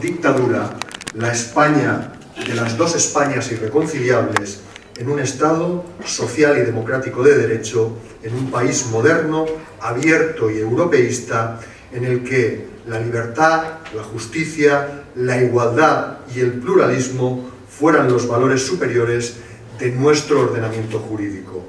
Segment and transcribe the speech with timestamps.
[0.00, 0.70] dictadura,
[1.14, 2.12] la España
[2.46, 4.60] de las dos Españas irreconciliables,
[4.96, 9.46] en un Estado social y democrático de derecho, en un país moderno,
[9.80, 11.60] abierto y europeísta,
[11.92, 18.66] en el que la libertad, la justicia, la igualdad y el pluralismo fueran los valores
[18.66, 19.36] superiores
[19.78, 21.64] de nuestro ordenamiento jurídico.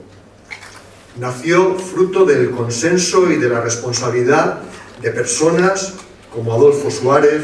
[1.19, 4.59] Nació fruto del consenso y de la responsabilidad
[5.01, 5.93] de personas
[6.33, 7.43] como Adolfo Suárez,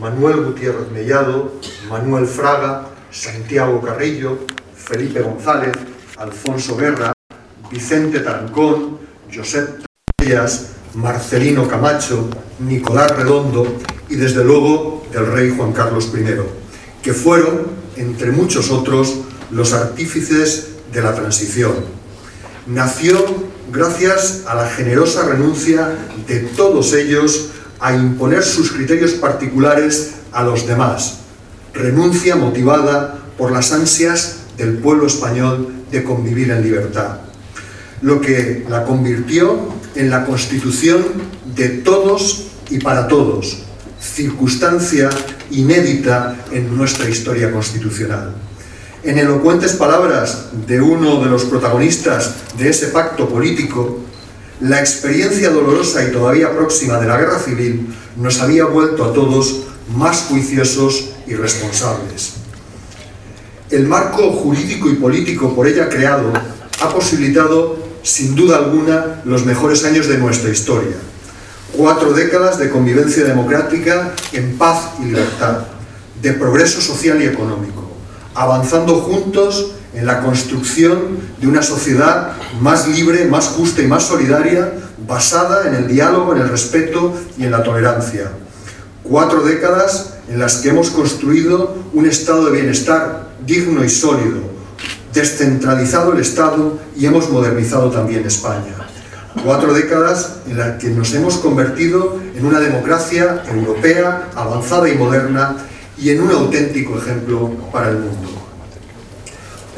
[0.00, 1.52] Manuel Gutiérrez Mellado,
[1.88, 4.38] Manuel Fraga, Santiago Carrillo,
[4.74, 5.72] Felipe González,
[6.18, 7.12] Alfonso Guerra,
[7.70, 8.98] Vicente Tarancón,
[9.34, 9.84] Josep
[10.18, 12.28] Díaz, Marcelino Camacho,
[12.60, 13.66] Nicolás Redondo
[14.08, 16.24] y desde luego del rey Juan Carlos I,
[17.02, 17.66] que fueron,
[17.96, 21.72] entre muchos otros, los artífices de la transición.
[22.66, 23.24] Nació
[23.72, 30.66] gracias a la generosa renuncia de todos ellos a imponer sus criterios particulares a los
[30.66, 31.18] demás,
[31.72, 37.18] renuncia motivada por las ansias del pueblo español de convivir en libertad,
[38.02, 41.04] lo que la convirtió en la constitución
[41.54, 43.62] de todos y para todos,
[44.00, 45.10] circunstancia
[45.50, 48.34] inédita en nuestra historia constitucional.
[49.02, 54.00] En elocuentes palabras de uno de los protagonistas de ese pacto político,
[54.60, 59.62] la experiencia dolorosa y todavía próxima de la guerra civil nos había vuelto a todos
[59.94, 62.34] más juiciosos y responsables.
[63.70, 66.32] El marco jurídico y político por ella creado
[66.80, 70.96] ha posibilitado, sin duda alguna, los mejores años de nuestra historia.
[71.76, 75.66] Cuatro décadas de convivencia democrática en paz y libertad,
[76.22, 77.90] de progreso social y económico,
[78.34, 84.74] avanzando juntos en la construcción de una sociedad más libre, más justa y más solidaria,
[85.08, 88.30] basada en el diálogo, en el respeto y en la tolerancia.
[89.02, 94.40] Cuatro décadas en las que hemos construido un estado de bienestar digno y sólido,
[95.14, 98.74] descentralizado el Estado y hemos modernizado también España.
[99.42, 105.56] Cuatro décadas en las que nos hemos convertido en una democracia europea, avanzada y moderna
[105.96, 108.35] y en un auténtico ejemplo para el mundo.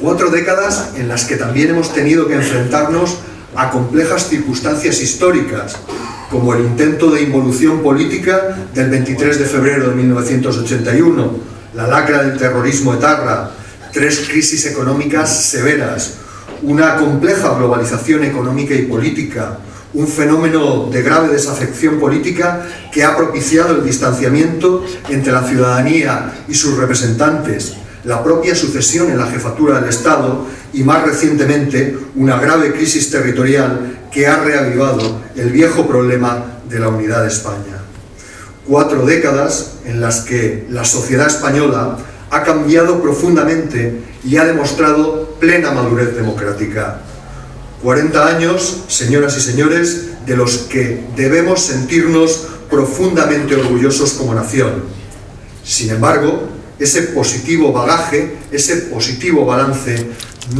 [0.00, 3.19] Cuatro décadas en las que también hemos tenido que enfrentarnos
[3.56, 5.75] a complejas circunstancias históricas,
[6.31, 11.31] como el intento de involución política del 23 de febrero de 1981,
[11.75, 13.50] la lacra del terrorismo etarra,
[13.92, 16.15] tres crisis económicas severas,
[16.62, 19.59] una compleja globalización económica y política,
[19.94, 26.54] un fenómeno de grave desafección política que ha propiciado el distanciamiento entre la ciudadanía y
[26.54, 27.75] sus representantes,
[28.08, 34.08] la propia sucesión en la jefatura del Estado y más recientemente una grave crisis territorial
[34.10, 37.82] que ha reavivado el viejo problema de la unidad de España.
[38.66, 41.98] Cuatro décadas en las que la sociedad española
[42.30, 47.02] ha cambiado profundamente y ha demostrado plena madurez democrática.
[47.82, 54.84] 40 años, señoras y señores, de los que debemos sentirnos profundamente orgullosos como nación.
[55.62, 60.06] Sin embargo, ese positivo bagaje, ese positivo balance,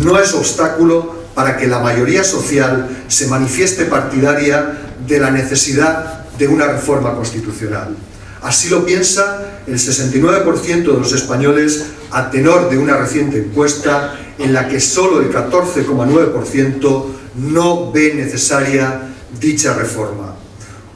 [0.03, 6.49] no es obstáculo para que la mayoría social se manifieste partidaria de la necesidad de
[6.49, 7.97] una reforma constitucional.
[8.43, 14.53] Así lo piensa el 69% de los españoles a tenor de una reciente encuesta en
[14.53, 17.05] la que solo el 14,9%
[17.37, 19.03] no ve necesaria
[19.41, 20.35] dicha reforma.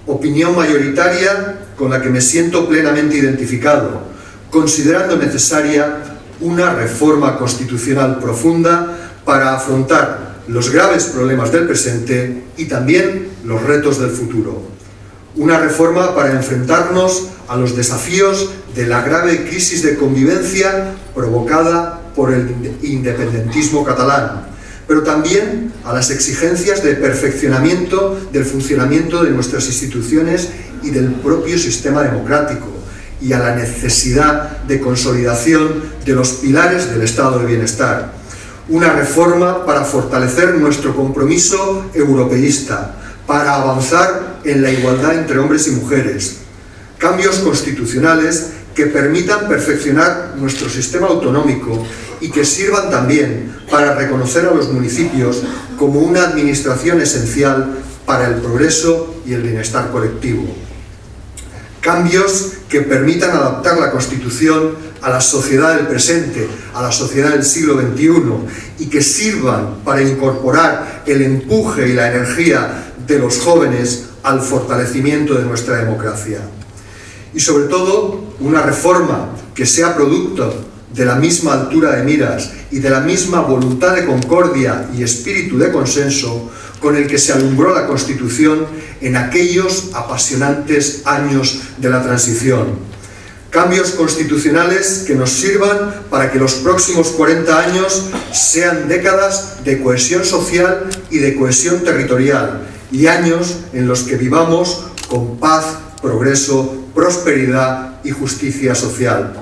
[0.07, 4.12] Opinión mayoritaria con la que me siento plenamente identificado,
[4.53, 13.29] considerando necesaria una reforma constitucional profunda para afrontar los graves problemas del presente y también
[13.45, 14.63] los retos del futuro.
[15.37, 22.31] Una reforma para enfrentarnos a los desafíos de la grave crisis de convivencia provocada por
[22.31, 24.49] el independentismo catalán,
[24.87, 30.51] pero también a las exigencias de perfeccionamiento del funcionamiento de nuestras instituciones
[30.83, 32.82] y del propio sistema democrático,
[33.23, 38.13] y a la necesidad de consolidación de los pilares del estado de bienestar.
[38.69, 42.97] Una reforma para fortalecer nuestro compromiso europeísta,
[43.27, 46.39] para avanzar en la igualdad entre hombres y mujeres.
[46.99, 51.85] Cambios constitucionales que permitan perfeccionar nuestro sistema autonómico
[52.21, 55.43] y que sirvan también para reconocer a los municipios
[55.79, 60.45] como una administración esencial para el progreso y el bienestar colectivo.
[61.81, 64.71] Cambios que permitan adaptar la Constitución
[65.03, 68.23] a la sociedad del presente, a la sociedad del siglo XXI,
[68.79, 75.35] y que sirvan para incorporar el empuje y la energía de los jóvenes al fortalecimiento
[75.35, 76.39] de nuestra democracia.
[77.35, 80.65] Y sobre todo, una reforma que sea producto
[80.95, 85.59] de la misma altura de miras y de la misma voluntad de concordia y espíritu
[85.59, 86.51] de consenso
[86.83, 88.67] con el que se alumbró la Constitución
[89.01, 92.93] en aquellos apasionantes años de la transición
[93.53, 100.25] cambios constitucionales que nos sirvan para que los próximos 40 años sean décadas de cohesión
[100.25, 105.67] social y de cohesión territorial y años en los que vivamos con paz,
[106.01, 109.35] progreso, prosperidad y justicia social.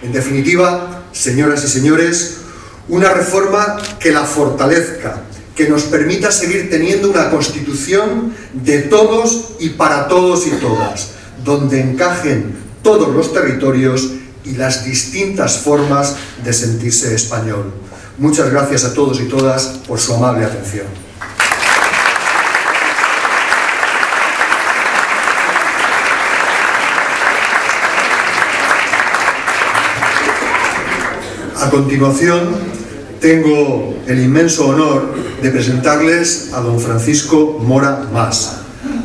[0.00, 2.36] En definitiva, señoras y señores,
[2.88, 5.22] una reforma que la fortalezca,
[5.56, 11.12] que nos permita seguir teniendo una constitución de todos y para todos y todas,
[11.44, 14.10] donde encajen todos los territorios
[14.44, 17.72] y las distintas formas de sentirse español.
[18.18, 20.86] Muchas gracias a todos y todas por su amable atención.
[31.58, 32.75] A continuación,
[33.26, 35.12] tengo el inmenso honor
[35.42, 38.58] de presentarles a don Francisco Mora Mas,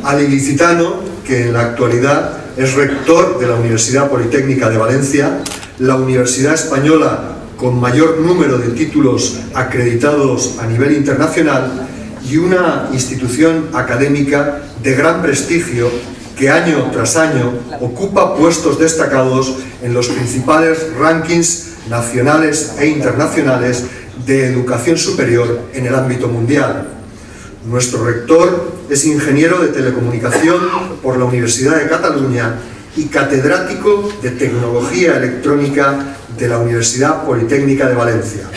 [0.04, 0.94] al ilicitano
[1.26, 5.42] que en la actualidad es rector de la Universidad Politécnica de Valencia,
[5.80, 11.88] la universidad española con mayor número de títulos acreditados a nivel internacional
[12.24, 15.90] y una institución académica de gran prestigio
[16.38, 23.84] que año tras año ocupa puestos destacados en los principales rankings nacionales e internacionales
[24.26, 26.88] de educación superior en el ámbito mundial.
[27.66, 30.60] Nuestro rector es ingeniero de telecomunicación
[31.02, 32.56] por la Universidad de Cataluña
[32.96, 38.48] y catedrático de Tecnología Electrónica de la Universidad Politécnica de Valencia.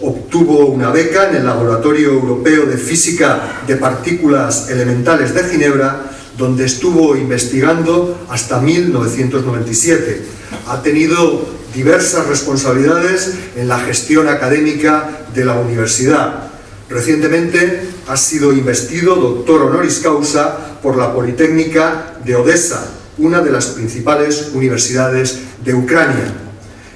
[0.00, 6.66] Obtuvo una beca en el Laboratorio Europeo de Física de Partículas Elementales de Ginebra, donde
[6.66, 10.22] estuvo investigando hasta 1997.
[10.68, 16.54] Ha tenido diversas responsabilidades en la gestión académica de la universidad
[16.88, 22.86] Recientemente ha sido investido doctor honoris causa por la Politécnica de Odessa,
[23.16, 26.32] una de las principales universidades de Ucrania.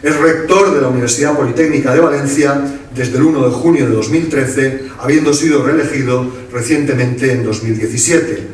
[0.02, 2.62] Es rector de la Universidad Politécnica de Valencia
[2.94, 8.46] desde el 1 de junio de 2013, habiendo sido reelegido recientemente en 2017.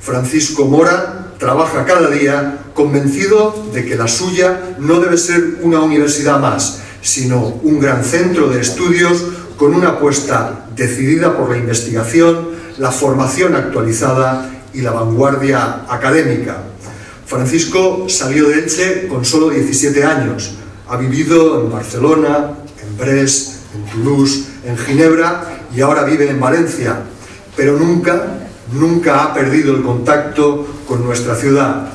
[0.00, 6.40] Francisco Mora trabaja cada día convencido de que la suya no debe ser una universidad
[6.40, 9.24] más, sino un gran centro de estudios
[9.56, 16.58] con una apuesta decidida por la investigación, la formación actualizada y la vanguardia académica.
[17.26, 20.54] Francisco salió de Elche con solo 17 años.
[20.88, 27.00] Ha vivido en Barcelona, en Brest, en Toulouse, en Ginebra y ahora vive en Valencia.
[27.56, 28.38] Pero nunca,
[28.72, 31.90] nunca ha perdido el contacto con nuestra ciudad.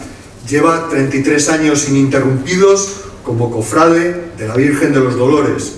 [0.47, 5.73] Lleva 33 años ininterrumpidos como cofrade de la Virgen de los Dolores.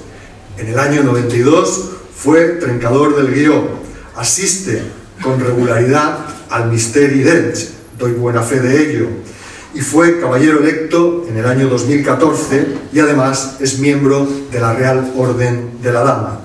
[0.58, 3.68] En el año 92 fue trencador del guion,
[4.16, 4.82] asiste
[5.22, 9.08] con regularidad al Misteri d'Elx, doy buena fe de ello,
[9.74, 15.14] y fue caballero electo en el año 2014 y además es miembro de la Real
[15.18, 16.40] Orden de la Dama.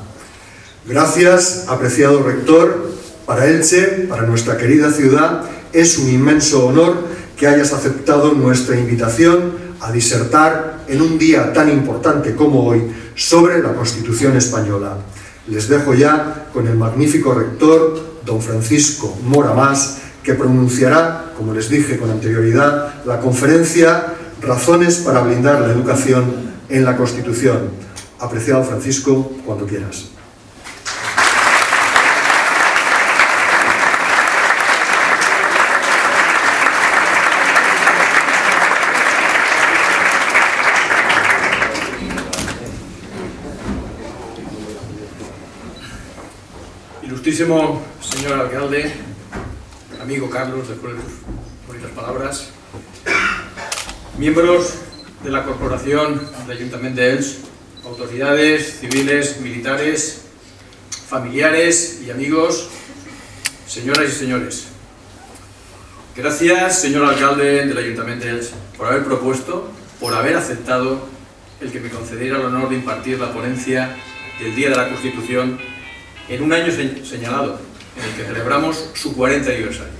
[0.87, 2.91] Gracias, apreciado rector,
[3.27, 6.97] para Elche, para nuestra querida ciudad, es un inmenso honor
[7.37, 12.83] que hayas aceptado nuestra invitación a disertar en un día tan importante como hoy
[13.15, 14.99] sobre la Constitución española.
[15.47, 21.71] Les dejo ya con el magnífico rector, don Francisco Mora Más, que pronunciará, como les
[21.71, 26.25] dije con anterioridad, la conferencia Razones para blindar la educación
[26.69, 27.71] en la Constitución.
[28.19, 30.11] Apreciado Francisco, cuando quieras.
[47.41, 48.93] Señor alcalde,
[50.03, 51.13] amigo Carlos, después de tus
[51.67, 52.51] bonitas palabras,
[54.19, 54.75] miembros
[55.25, 57.39] de la Corporación del Ayuntamiento de Els,
[57.87, 60.27] autoridades civiles, militares,
[61.09, 62.69] familiares y amigos,
[63.67, 64.67] señoras y señores.
[66.15, 71.09] Gracias, señor alcalde del Ayuntamiento de Els, por haber propuesto, por haber aceptado
[71.63, 73.97] el que me concediera el honor de impartir la ponencia
[74.39, 75.70] del Día de la Constitución
[76.31, 77.59] en un año señalado,
[77.97, 79.93] en el que celebramos su 40 aniversario.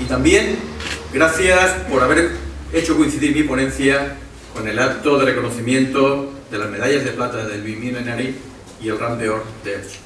[0.00, 0.56] Y también
[1.14, 2.32] gracias por haber
[2.72, 4.16] hecho coincidir mi ponencia
[4.52, 8.34] con el acto de reconocimiento de las medallas de plata del Biminenari
[8.82, 9.98] y el Gran de Or de Elche.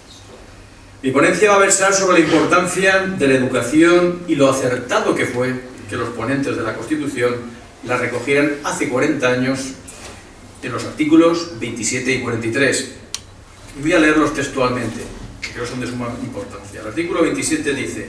[1.03, 5.25] Mi ponencia va a versar sobre la importancia de la educación y lo acertado que
[5.25, 5.55] fue
[5.89, 7.37] que los ponentes de la Constitución
[7.87, 9.61] la recogieran hace 40 años
[10.63, 13.04] en los artículos 27 y 43.
[13.77, 15.01] Voy a leerlos textualmente,
[15.43, 16.81] que creo son de suma importancia.
[16.81, 18.09] El artículo 27 dice,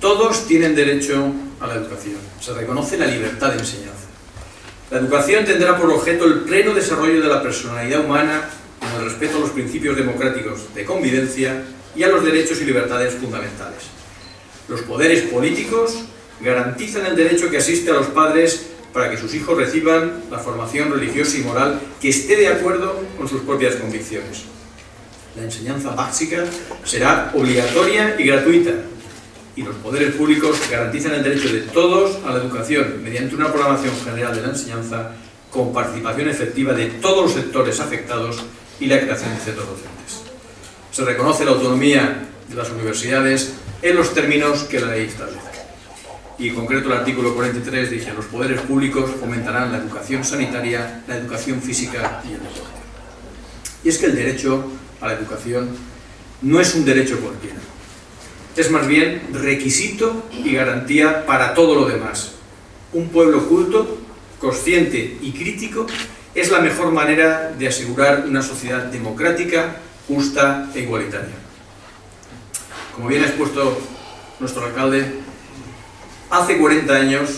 [0.00, 2.16] todos tienen derecho a la educación.
[2.40, 4.08] Se reconoce la libertad de enseñanza.
[4.90, 9.36] La educación tendrá por objeto el pleno desarrollo de la personalidad humana con el respeto
[9.36, 11.62] a los principios democráticos de convivencia
[11.94, 13.82] y a los derechos y libertades fundamentales.
[14.68, 16.00] Los poderes políticos
[16.40, 20.90] garantizan el derecho que asiste a los padres para que sus hijos reciban la formación
[20.90, 24.46] religiosa y moral que esté de acuerdo con sus propias convicciones.
[25.36, 26.44] La enseñanza básica
[26.84, 28.70] será obligatoria y gratuita
[29.56, 33.94] y los poderes públicos garantizan el derecho de todos a la educación mediante una programación
[34.04, 35.12] general de la enseñanza
[35.50, 38.42] con participación efectiva de todos los sectores afectados
[38.78, 40.22] y la creación de centros docentes.
[40.92, 45.50] Se reconoce la autonomía de las universidades en los términos que la ley establece
[46.40, 51.16] y en concreto el artículo 43 dice los poderes públicos fomentarán la educación sanitaria, la
[51.16, 52.80] educación física y el deporte.
[53.84, 54.64] Y es que el derecho
[55.00, 55.68] a la educación
[56.42, 57.56] no es un derecho cualquiera,
[58.56, 62.32] es más bien requisito y garantía para todo lo demás.
[62.92, 63.98] Un pueblo culto,
[64.38, 65.86] consciente y crítico
[66.34, 69.76] es la mejor manera de asegurar una sociedad democrática,
[70.08, 71.34] justa e igualitaria.
[72.94, 73.78] Como bien ha expuesto
[74.40, 75.20] nuestro alcalde,
[76.30, 77.28] Hace 40 años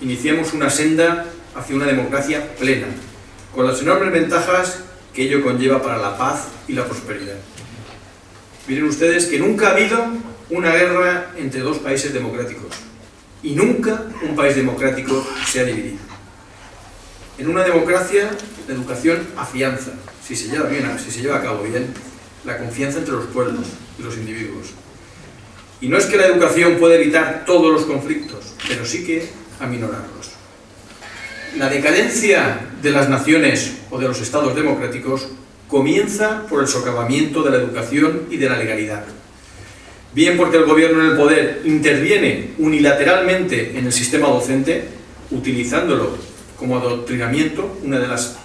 [0.00, 2.86] iniciamos una senda hacia una democracia plena,
[3.54, 7.36] con las enormes ventajas que ello conlleva para la paz y la prosperidad.
[8.66, 10.04] Miren ustedes que nunca ha habido
[10.50, 12.72] una guerra entre dos países democráticos
[13.42, 15.98] y nunca un país democrático se ha dividido.
[17.38, 18.30] En una democracia,
[18.66, 19.92] la educación afianza,
[20.26, 21.94] si se lleva, bien, si se lleva a cabo bien,
[22.44, 23.66] la confianza entre los pueblos
[23.98, 24.68] y los individuos.
[25.80, 29.28] Y no es que la educación pueda evitar todos los conflictos, pero sí que
[29.60, 30.37] aminorarlos.
[31.56, 35.28] La decadencia de las naciones o de los estados democráticos
[35.66, 39.04] comienza por el socavamiento de la educación y de la legalidad.
[40.14, 44.88] Bien porque el gobierno en el poder interviene unilateralmente en el sistema docente,
[45.30, 46.16] utilizándolo
[46.56, 48.36] como adoctrinamiento, una de las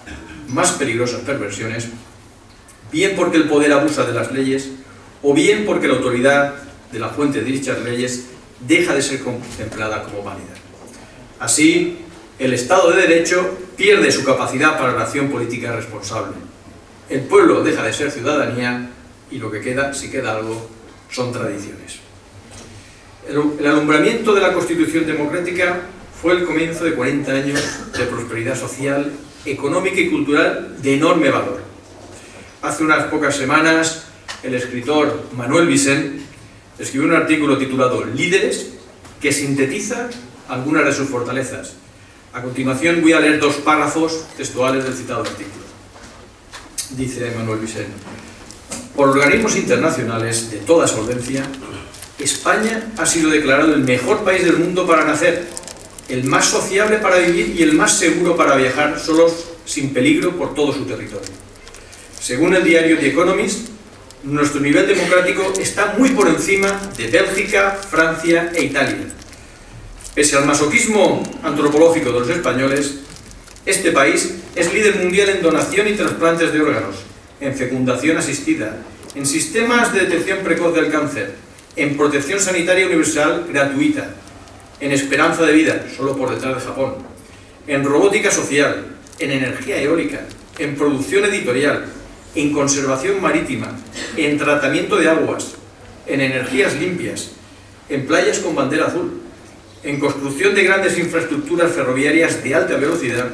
[0.48, 1.88] más peligrosas perversiones,
[2.92, 4.70] bien porque el poder abusa de las leyes,
[5.22, 6.56] o bien porque la autoridad
[6.92, 8.26] de la fuente de dichas leyes
[8.68, 10.54] deja de ser contemplada como válida.
[11.40, 11.98] Así,
[12.44, 16.36] el Estado de Derecho pierde su capacidad para la acción política responsable.
[17.10, 18.90] El pueblo deja de ser ciudadanía
[19.32, 20.70] y lo que queda, si queda algo,
[21.10, 22.00] son tradiciones.
[23.30, 25.84] El, alumbramiento de la Constitución Democrática
[26.22, 27.62] fue el comienzo de 40 años
[27.98, 29.10] de prosperidad social,
[29.46, 31.62] económica y cultural de enorme valor.
[32.62, 34.08] Hace unas pocas semanas,
[34.44, 36.22] el escritor Manuel Vicent
[36.78, 38.74] escribió un artículo titulado Líderes
[39.22, 40.10] que sintetiza
[40.50, 41.78] algunas de sus fortalezas.
[42.34, 45.66] A continuación voy a leer dos párrafos textuales del citado artículo.
[46.98, 47.92] Dice Manuel Vicente,
[48.96, 51.46] por organismos internacionales de toda solvencia,
[52.18, 55.48] España ha sido declarado el mejor país del mundo para nacer,
[56.10, 60.56] el más sociable para vivir y el más seguro para viajar solos sin peligro por
[60.56, 61.30] todo su territorio.
[62.20, 63.70] Según el diario The Economist,
[64.24, 69.06] nuestro nivel democrático está muy por encima de Bélgica, Francia e Italia.
[70.14, 73.00] Pese al masoquismo antropológico de los españoles,
[73.66, 76.98] este país es líder mundial en donación y trasplantes de órganos,
[77.42, 78.78] en fecundación asistida,
[79.16, 81.34] en sistemas de detección precoz del cáncer,
[81.76, 84.14] en protección sanitaria universal gratuita,
[84.80, 86.98] en esperanza de vida, solo por detrás de Japón,
[87.66, 88.86] en robótica social,
[89.18, 90.22] en energía eólica,
[90.60, 91.86] en producción editorial,
[92.36, 93.72] en conservación marítima,
[94.16, 95.54] en tratamiento de aguas,
[96.06, 97.32] en energías limpias,
[97.90, 99.23] en playas con bandera azul,
[99.84, 103.32] en construcción de grandes infraestructuras ferroviarias de alta velocidad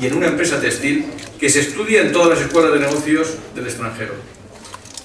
[0.00, 1.06] y en una empresa textil
[1.38, 4.14] que se estudia en todas las escuelas de negocios del extranjero.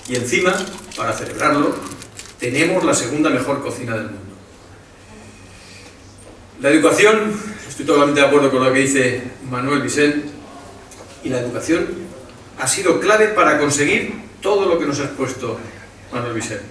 [0.07, 0.55] Y encima,
[0.97, 1.75] para celebrarlo,
[2.39, 4.19] tenemos la segunda mejor cocina del mundo.
[6.61, 7.33] La educación,
[7.67, 10.25] estoy totalmente de acuerdo con lo que dice Manuel Vicent,
[11.23, 11.87] y la educación
[12.57, 15.59] ha sido clave para conseguir todo lo que nos ha expuesto
[16.11, 16.63] Manuel Vicente.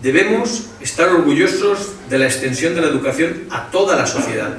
[0.00, 4.58] Debemos estar orgullosos de la extensión de la educación a toda la sociedad.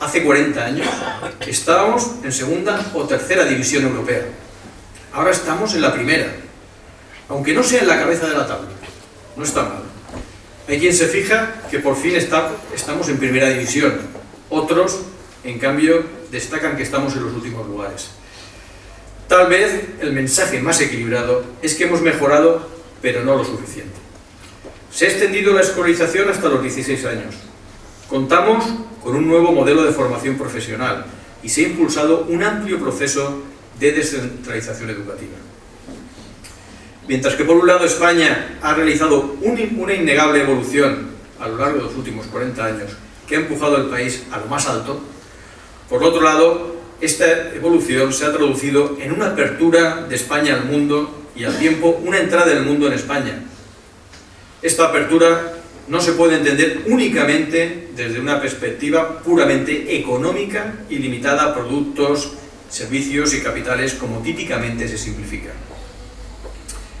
[0.00, 0.88] Hace 40 años
[1.46, 4.24] estábamos en segunda o tercera división europea.
[5.12, 6.26] Ahora estamos en la primera,
[7.28, 8.68] aunque no sea en la cabeza de la tabla.
[9.36, 9.84] No está mal.
[10.66, 13.96] Hay quien se fija que por fin estamos en primera división.
[14.50, 15.02] Otros,
[15.44, 18.08] en cambio, destacan que estamos en los últimos lugares.
[19.28, 22.68] Tal vez el mensaje más equilibrado es que hemos mejorado,
[23.00, 24.03] pero no lo suficiente.
[24.94, 27.34] Se ha extendido la escolarización hasta los 16 años.
[28.08, 28.64] Contamos
[29.02, 31.04] con un nuevo modelo de formación profesional
[31.42, 33.42] y se ha impulsado un amplio proceso
[33.80, 35.32] de descentralización educativa.
[37.08, 41.08] Mientras que por un lado España ha realizado una innegable evolución
[41.40, 42.92] a lo largo de los últimos 40 años
[43.26, 45.00] que ha empujado al país a lo más alto,
[45.90, 51.24] por otro lado, esta evolución se ha traducido en una apertura de España al mundo
[51.34, 53.42] y al tiempo una entrada del mundo en España.
[54.64, 55.52] Esta apertura
[55.88, 62.32] no se puede entender únicamente desde una perspectiva puramente económica y limitada a productos,
[62.70, 65.50] servicios y capitales como típicamente se simplifica.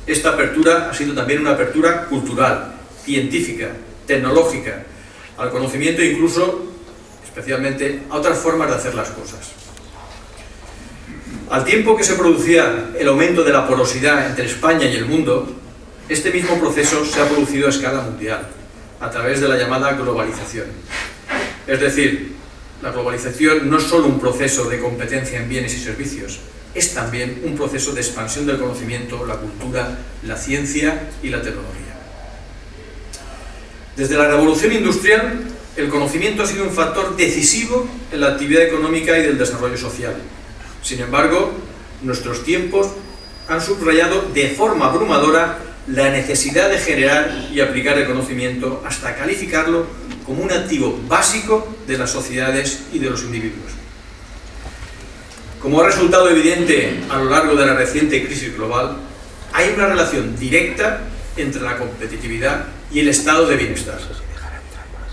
[0.06, 3.70] Esta apertura ha sido también una apertura cultural, científica,
[4.06, 4.84] tecnológica,
[5.38, 6.66] al conocimiento e incluso,
[7.24, 9.52] especialmente, a otras formas de hacer las cosas.
[11.48, 15.63] Al tiempo que se producía el aumento de la porosidad entre España y el mundo,
[16.08, 18.46] este mismo proceso se ha producido a escala mundial,
[19.00, 20.66] a través de la llamada globalización.
[21.66, 22.34] Es decir,
[22.82, 26.40] la globalización no es solo un proceso de competencia en bienes y servicios,
[26.74, 31.94] es también un proceso de expansión del conocimiento, la cultura, la ciencia y la tecnología.
[33.96, 35.44] Desde la revolución industrial,
[35.76, 40.16] el conocimiento ha sido un factor decisivo en la actividad económica y del desarrollo social.
[40.82, 41.52] Sin embargo,
[42.02, 42.88] nuestros tiempos
[43.48, 49.86] han subrayado de forma abrumadora la necesidad de generar y aplicar el conocimiento hasta calificarlo
[50.24, 53.72] como un activo básico de las sociedades y de los individuos.
[55.60, 58.98] Como ha resultado evidente a lo largo de la reciente crisis global,
[59.52, 61.00] hay una relación directa
[61.36, 63.98] entre la competitividad y el estado de bienestar.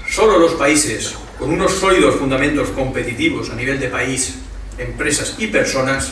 [0.09, 4.35] Solo los países con unos sólidos fundamentos competitivos a nivel de país,
[4.77, 6.11] empresas y personas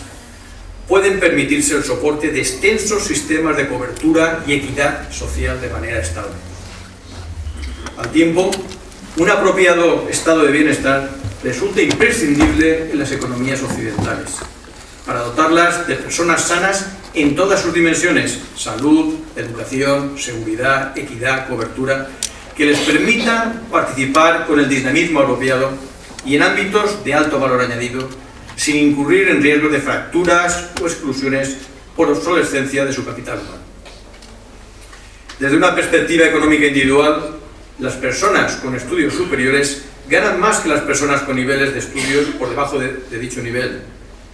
[0.89, 6.33] pueden permitirse el soporte de extensos sistemas de cobertura y equidad social de manera estable.
[7.95, 8.49] Al tiempo,
[9.17, 11.11] un apropiado estado de bienestar
[11.43, 14.37] resulta imprescindible en las economías occidentales,
[15.05, 22.09] para dotarlas de personas sanas en todas sus dimensiones, salud, educación, seguridad, equidad, cobertura,
[22.55, 25.71] que les permita participar con el dinamismo apropiado
[26.25, 28.09] y en ámbitos de alto valor añadido,
[28.59, 31.55] sin incurrir en riesgo de fracturas o exclusiones
[31.95, 33.63] por obsolescencia de su capital humano.
[35.39, 37.37] Desde una perspectiva económica individual,
[37.79, 42.49] las personas con estudios superiores ganan más que las personas con niveles de estudios por
[42.49, 43.79] debajo de, de dicho nivel,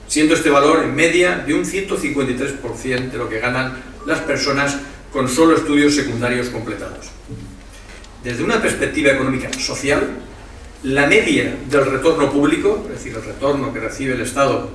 [0.08, 4.76] siendo este valor en media de un 153% de lo que ganan las personas
[5.14, 7.12] con solo estudios secundarios completados.
[8.24, 10.02] Desde una perspectiva económica social,
[10.86, 14.70] la media del retorno público, es decir, el retorno que recibe el Estado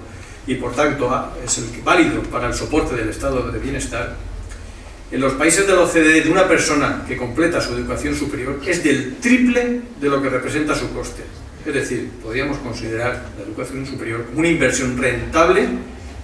[0.46, 1.09] y por tanto
[1.44, 4.16] es el válido para el soporte del estado de bienestar,
[5.12, 8.83] en los países de la OCDE de una persona que completa su educación superior es
[8.83, 11.23] del triple de lo que representa su coste.
[11.66, 15.68] Es decir, podríamos considerar la educación superior como una inversión rentable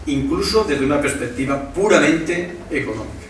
[0.06, 3.25] incluso desde una perspectiva puramente económica.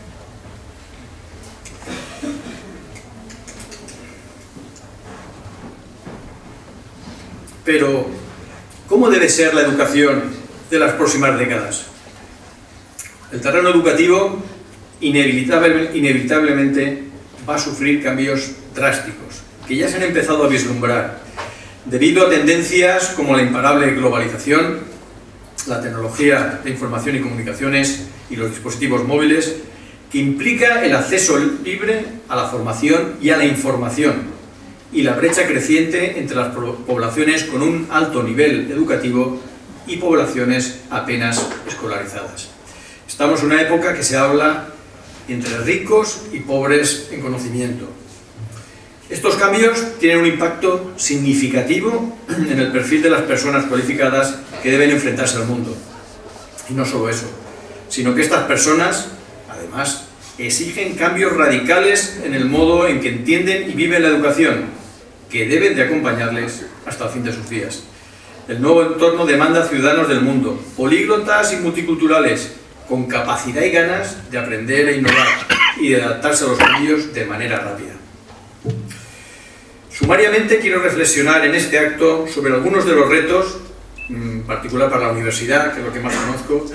[7.66, 8.06] Pero,
[8.88, 10.22] ¿cómo debe ser la educación
[10.70, 11.86] de las próximas décadas?
[13.32, 14.40] El terreno educativo
[15.00, 17.02] inevitablemente
[17.46, 21.18] va a sufrir cambios drásticos, que ya se han empezado a vislumbrar
[21.86, 24.78] debido a tendencias como la imparable globalización,
[25.66, 29.56] la tecnología de información y comunicaciones y los dispositivos móviles,
[30.12, 34.35] que implica el acceso libre a la formación y a la información,
[34.96, 39.38] y la brecha creciente entre las poblaciones con un alto nivel educativo
[39.86, 42.48] y poblaciones apenas escolarizadas.
[43.06, 44.68] Estamos en una época que se habla
[45.28, 47.86] entre ricos y pobres en conocimiento,
[49.08, 54.90] estos cambios tienen un impacto significativo en el perfil de las personas cualificadas que deben
[54.90, 55.76] enfrentarse al mundo.
[56.68, 57.30] Y no solo eso,
[57.88, 59.08] sino que estas personas,
[59.48, 60.06] además,
[60.38, 64.64] exigen cambios radicales en el modo en que entienden y viven la educación,
[65.30, 67.82] que deben de acompañarles hasta el fin de sus días.
[68.48, 72.52] El nuevo entorno demanda ciudadanos del mundo, políglotas y multiculturales,
[72.88, 75.26] con capacidad y ganas de aprender e innovar
[75.80, 77.94] y de adaptarse a los cambios de manera rápida.
[79.90, 83.58] Sumariamente quiero reflexionar en este acto sobre algunos de los retos,
[84.08, 86.66] en particular para la universidad, que es lo que más conozco,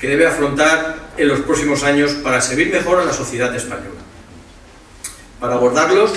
[0.00, 4.00] que debe afrontar en los próximos años para servir mejor a la sociedad española.
[5.38, 6.12] Para abordarlos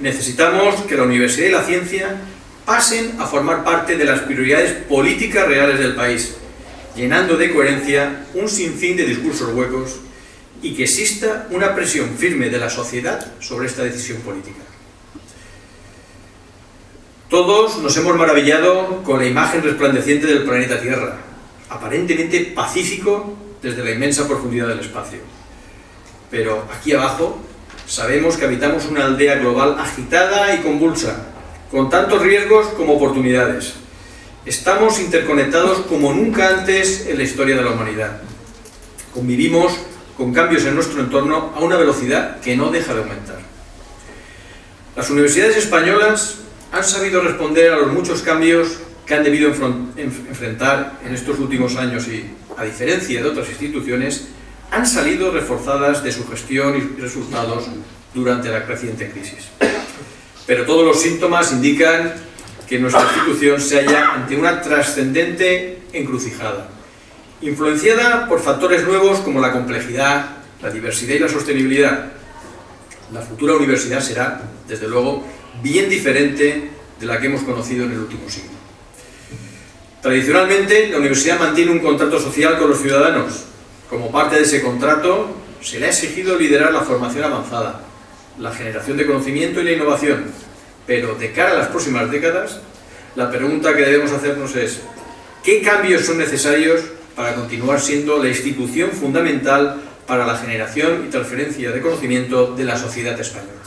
[0.00, 2.16] necesitamos que la universidad y la ciencia
[2.64, 6.34] pasen a formar parte de las prioridades políticas reales del país,
[6.96, 9.96] llenando de coherencia un sinfín de discursos huecos
[10.62, 14.60] y que exista una presión firme de la sociedad sobre esta decisión política.
[17.28, 21.18] Todos nos hemos maravillado con la imagen resplandeciente del planeta Tierra,
[21.68, 25.20] aparentemente pacífico desde la inmensa profundidad del espacio.
[26.30, 27.40] Pero aquí abajo
[27.90, 31.26] sabemos que habitamos una aldea global agitada y convulsa,
[31.72, 33.74] con tantos riesgos como oportunidades.
[34.46, 38.22] Estamos interconectados como nunca antes en la historia de la humanidad.
[39.12, 39.72] Convivimos
[40.16, 43.40] con cambios en nuestro entorno a una velocidad que no deja de aumentar.
[44.94, 46.36] Las universidades españolas
[46.70, 52.06] han sabido responder a los muchos cambios que han debido enfrentar en estos últimos años
[52.06, 52.24] y,
[52.56, 54.28] a diferencia de otras instituciones,
[54.70, 57.66] han salido reforzadas de su gestión y resultados
[58.14, 59.48] durante la creciente crisis.
[60.46, 62.14] Pero todos los síntomas indican
[62.68, 66.68] que nuestra institución se halla ante una trascendente encrucijada,
[67.40, 72.12] influenciada por factores nuevos como la complejidad, la diversidad y la sostenibilidad.
[73.12, 75.26] La futura universidad será, desde luego,
[75.62, 78.50] bien diferente de la que hemos conocido en el último siglo.
[80.00, 83.44] Tradicionalmente, la universidad mantiene un contrato social con los ciudadanos.
[83.90, 87.80] Como parte de ese contrato, se le ha exigido liderar la formación avanzada,
[88.38, 90.26] la generación de conocimiento y la innovación.
[90.86, 92.60] Pero de cara a las próximas décadas,
[93.16, 94.80] la pregunta que debemos hacernos es,
[95.42, 96.82] ¿qué cambios son necesarios
[97.16, 102.76] para continuar siendo la institución fundamental para la generación y transferencia de conocimiento de la
[102.76, 103.58] sociedad española?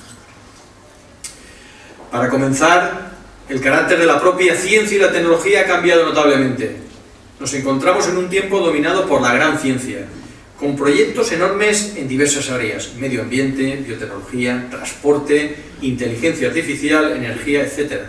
[2.09, 3.12] Para comenzar,
[3.49, 6.92] el carácter de la propia ciencia y la tecnología ha cambiado notablemente.
[7.39, 10.06] Nos encontramos en un tiempo dominado por la gran ciencia,
[10.60, 18.04] con proyectos enormes en diversas áreas, medio ambiente, biotecnología, transporte, inteligencia artificial, energía, etc.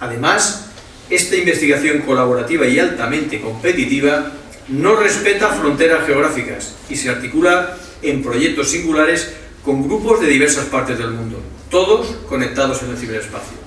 [0.00, 0.66] Además,
[1.08, 4.32] esta investigación colaborativa y altamente competitiva
[4.68, 9.32] no respeta fronteras geográficas y se articula en proyectos singulares
[9.64, 13.61] con grupos de diversas partes del mundo todos conectados en el ciberespacio.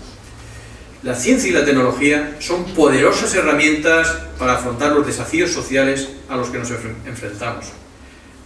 [1.05, 6.49] La ciencia y la tecnología son poderosas herramientas para afrontar los desafíos sociales a los
[6.49, 7.67] que nos enfrentamos,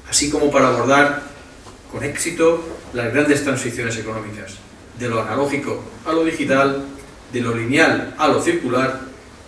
[0.09, 1.23] así como para abordar
[1.89, 2.61] con éxito
[2.93, 4.55] las grandes transiciones económicas,
[4.99, 6.85] de lo analógico a lo digital,
[7.31, 8.99] de lo lineal a lo circular,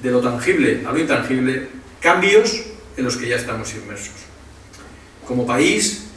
[0.01, 1.67] de lo tangible a lo intangible,
[1.99, 2.63] cambios
[2.95, 4.15] en los que ya estamos inmersos.
[5.27, 6.07] Como país,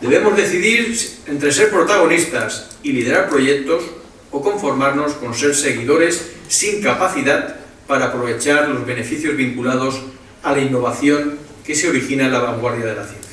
[0.00, 3.84] Debemos decidir entre ser protagonistas y liderar proyectos
[4.30, 10.00] o conformarnos con ser seguidores sin capacidad para aprovechar los beneficios vinculados
[10.42, 13.30] a la innovación que se origina en la vanguardia de la ciencia.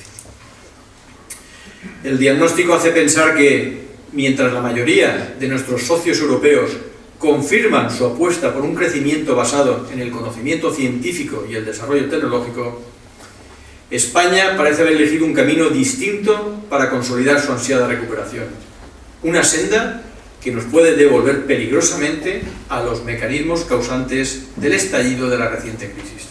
[2.03, 6.71] El diagnóstico hace pensar que, mientras la mayoría de nuestros socios europeos
[7.19, 12.81] confirman su apuesta por un crecimiento basado en el conocimiento científico y el desarrollo tecnológico,
[13.89, 18.45] España parece haber elegido un camino distinto para consolidar su ansiada recuperación.
[19.23, 20.03] Una senda
[20.47, 26.29] que nos puede devolver peligrosamente a los mecanismos causantes del estallido de la reciente crisis.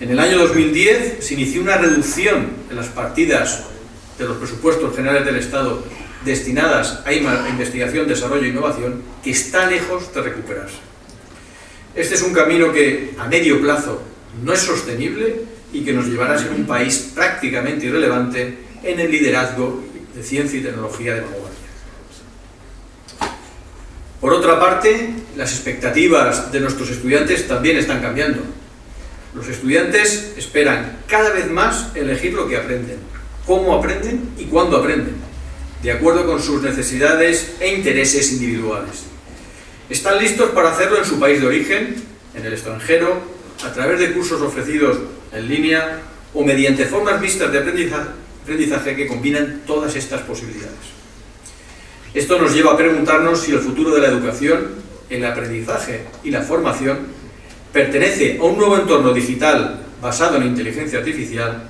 [0.00, 3.64] En el año 2010 se inició una reducción en las partidas
[4.18, 5.84] de los presupuestos generales del Estado
[6.24, 10.78] destinadas a investigación, desarrollo e innovación que está lejos de recuperarse.
[11.94, 14.00] Este es un camino que a medio plazo
[14.42, 19.10] no es sostenible y que nos llevará a ser un país prácticamente irrelevante en el
[19.10, 21.45] liderazgo de ciencia y tecnología de vanguardia.
[24.26, 28.40] Por otra parte, las expectativas de nuestros estudiantes también están cambiando.
[29.32, 32.98] Los estudiantes esperan cada vez más elegir lo que aprenden,
[33.46, 35.14] cómo aprenden y cuándo aprenden,
[35.80, 39.04] de acuerdo con sus necesidades e intereses individuales.
[39.88, 41.94] Están listos para hacerlo en su país de origen,
[42.34, 43.22] en el extranjero,
[43.64, 44.98] a través de cursos ofrecidos
[45.32, 46.00] en línea
[46.34, 50.95] o mediante formas vistas de aprendizaje que combinan todas estas posibilidades.
[52.16, 54.68] Esto nos lleva a preguntarnos si el futuro de la educación,
[55.10, 57.00] el aprendizaje y la formación
[57.74, 61.68] pertenece a un nuevo entorno digital basado en inteligencia artificial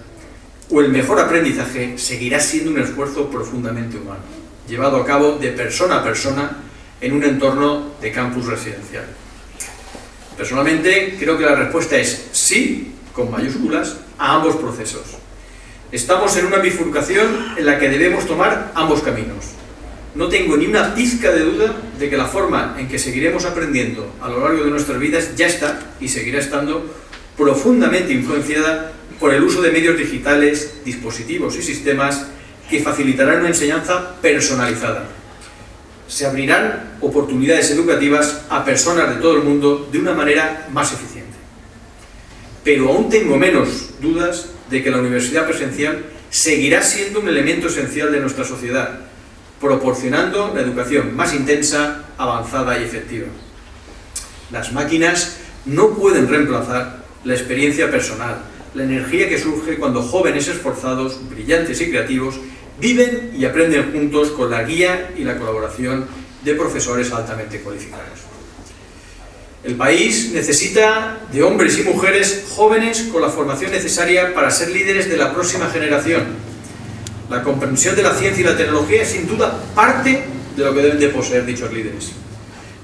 [0.71, 4.21] o el mejor aprendizaje seguirá siendo un esfuerzo profundamente humano,
[4.69, 6.59] llevado a cabo de persona a persona
[7.01, 9.07] en un entorno de campus residencial.
[10.37, 15.19] Personalmente creo que la respuesta es sí con mayúsculas, a ambos procesos.
[15.91, 19.56] Estamos en una bifurcación en la que debemos tomar ambos caminos.
[20.17, 24.15] No tengo ni una pizca de duda de que la forma en que seguiremos aprendiendo
[24.21, 26.85] a lo largo de nuestras vidas ya está y seguirá estando
[27.37, 32.27] profundamente influenciada por el uso de medios digitales, dispositivos y sistemas
[32.69, 35.07] que facilitarán una enseñanza personalizada.
[36.09, 41.27] Se abrirán oportunidades educativas a personas de todo el mundo de una manera más eficiente
[42.67, 48.11] pero aún tengo menos dudas de que la universidad presencial seguirá siendo un elemento esencial
[48.11, 49.03] de nuestra sociedad,
[49.61, 53.27] proporcionando la educación más intensa, avanzada y efectiva.
[54.51, 58.39] Las máquinas no pueden reemplazar la experiencia personal,
[58.75, 62.39] la energía que surge cuando jóvenes esforzados, brillantes y creativos
[62.79, 66.07] viven y aprenden juntos con la guía y la colaboración
[66.45, 68.21] de profesores altamente cualificados.
[69.65, 75.09] El país necesita de hombres y mujeres jóvenes con la formación necesaria para ser líderes
[75.09, 76.23] de la próxima generación.
[77.29, 80.25] La comprensión de la ciencia y la tecnología es sin duda parte
[80.57, 82.13] de lo que deben de poseer dichos líderes.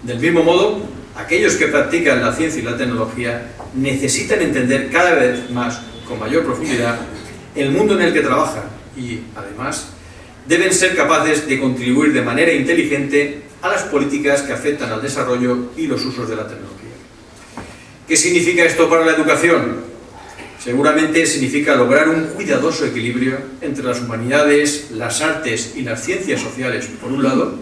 [0.02, 0.82] Del mismo modo,
[1.16, 6.44] aquellos que practican la ciencia y la tecnología necesitan entender cada vez más, con mayor
[6.44, 6.98] profundidad,
[7.54, 8.64] el mundo en el que trabajan
[8.96, 9.90] y, además,
[10.48, 15.70] deben ser capaces de contribuir de manera inteligente a las políticas que afectan al desarrollo
[15.76, 16.90] y los usos de la tecnología.
[18.08, 19.91] ¿Qué significa esto para la educación?
[20.62, 26.88] Seguramente significa lograr un cuidadoso equilibrio entre las humanidades, las artes y las ciencias sociales,
[27.00, 27.58] por un lado,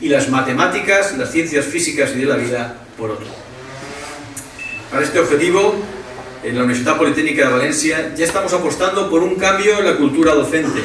[0.00, 3.26] y las matemáticas, las ciencias físicas y de la vida, por otro.
[4.90, 5.74] Para este objetivo,
[6.42, 10.34] en la Universidad Politécnica de Valencia ya estamos apostando por un cambio en la cultura
[10.34, 10.80] docente,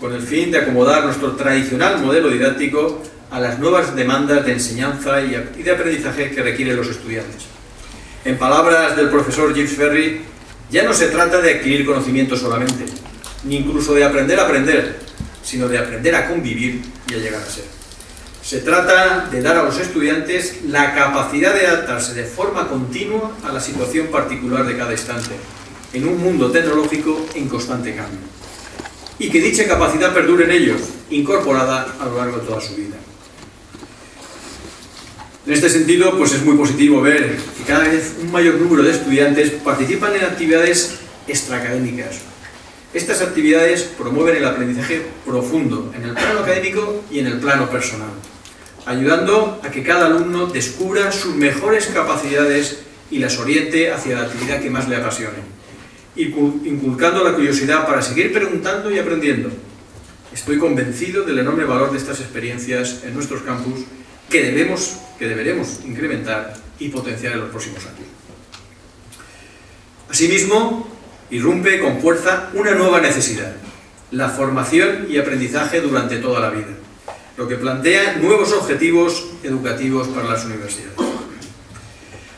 [0.00, 3.00] con el fin de acomodar nuestro tradicional modelo didáctico
[3.30, 7.44] a las nuevas demandas de enseñanza y de aprendizaje que requieren los estudiantes.
[8.24, 10.33] En palabras del profesor James Ferry,
[10.74, 12.84] ya no se trata de adquirir conocimiento solamente,
[13.44, 14.98] ni incluso de aprender a aprender,
[15.40, 17.62] sino de aprender a convivir y a llegar a ser.
[18.42, 23.52] Se trata de dar a los estudiantes la capacidad de adaptarse de forma continua a
[23.52, 25.36] la situación particular de cada instante,
[25.92, 28.18] en un mundo tecnológico en constante cambio.
[29.20, 32.96] Y que dicha capacidad perdure en ellos, incorporada a lo largo de toda su vida.
[35.46, 38.92] En este sentido, pues es muy positivo ver que cada vez un mayor número de
[38.92, 42.20] estudiantes participan en actividades extraacadémicas.
[42.94, 48.08] Estas actividades promueven el aprendizaje profundo en el plano académico y en el plano personal,
[48.86, 52.78] ayudando a que cada alumno descubra sus mejores capacidades
[53.10, 55.40] y las oriente hacia la actividad que más le apasione,
[56.16, 59.50] inculcando la curiosidad para seguir preguntando y aprendiendo.
[60.32, 63.80] Estoy convencido del enorme valor de estas experiencias en nuestros campus
[64.34, 68.08] que, debemos, que deberemos incrementar y potenciar en los próximos años.
[70.10, 70.88] Asimismo,
[71.30, 73.54] irrumpe con fuerza una nueva necesidad,
[74.10, 76.74] la formación y aprendizaje durante toda la vida,
[77.36, 80.98] lo que plantea nuevos objetivos educativos para las universidades.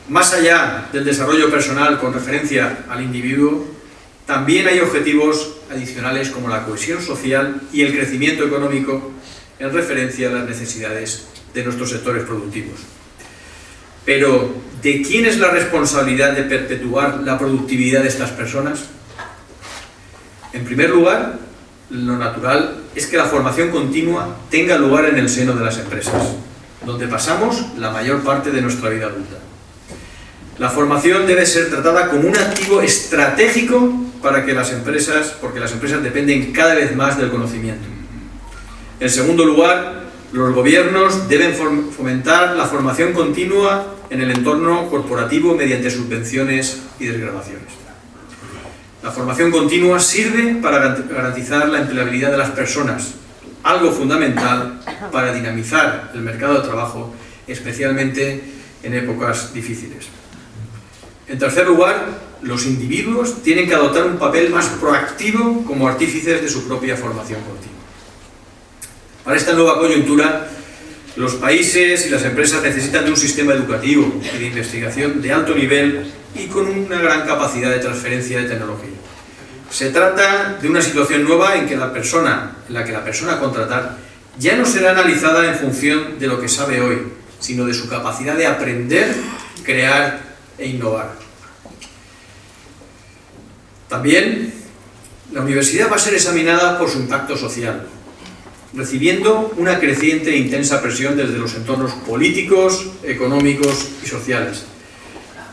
[0.07, 3.65] Más allá del desarrollo personal con referencia al individuo,
[4.27, 9.13] también hay objetivos adicionales como la cohesión social y el crecimiento económico
[9.57, 11.25] en referencia a las necesidades
[11.57, 12.79] de nuestros sectores productivos.
[14.05, 18.85] Pero, ¿de quién es la responsabilidad de perpetuar la productividad de estas personas?
[20.53, 21.39] En primer lugar,
[21.89, 26.35] lo natural es que la formación continua tenga lugar en el seno de las empresas,
[26.85, 29.37] donde pasamos la mayor parte de nuestra vida adulta.
[30.59, 35.71] La formación debe ser tratada como un activo estratégico para que las empresas, porque las
[35.71, 37.87] empresas dependen cada vez más del conocimiento.
[38.99, 45.89] En segundo lugar, los gobiernos deben fomentar la formación continua en el entorno corporativo mediante
[45.89, 47.67] subvenciones y desgrabaciones.
[49.03, 53.13] La formación continua sirve para garantizar la empleabilidad de las personas,
[53.63, 57.13] algo fundamental para dinamizar el mercado de trabajo,
[57.47, 58.43] especialmente
[58.83, 60.07] en épocas difíciles.
[61.27, 66.49] En tercer lugar, los individuos tienen que adoptar un papel más proactivo como artífices de
[66.49, 67.76] su propia formación continua.
[69.27, 70.47] Para esta nueva coyuntura,
[71.17, 75.53] los países y las empresas necesitan de un sistema educativo y de investigación de alto
[75.53, 78.95] nivel y con una gran capacidad de transferencia de tecnología.
[79.69, 83.33] Se trata de una situación nueva en, que la persona, en la que la persona
[83.33, 83.97] a contratar
[84.39, 87.11] ya no será analizada en función de lo que sabe hoy,
[87.41, 89.13] sino de su capacidad de aprender,
[89.61, 90.21] crear
[90.57, 91.15] e innovar.
[93.89, 94.53] También
[95.33, 97.87] la universidad va a ser examinada por su impacto social,
[98.77, 104.65] recibiendo una creciente e intensa presión desde los entornos políticos, económicos y sociales.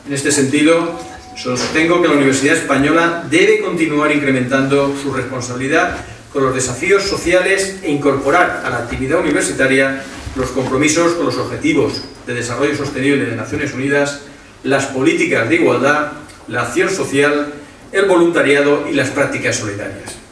[0.06, 1.00] En este sentido,
[1.34, 5.96] sostengo que la Universidad Española debe continuar incrementando su responsabilidad
[6.34, 10.04] con los desafíos sociales e incorporar a la actividad universitaria
[10.36, 14.20] los compromisos con los objetivos de desarrollo sostenible de Naciones Unidas,
[14.64, 16.12] las políticas de igualdad,
[16.48, 17.54] la acción social,
[17.90, 20.23] el voluntariado y las prácticas solidarias.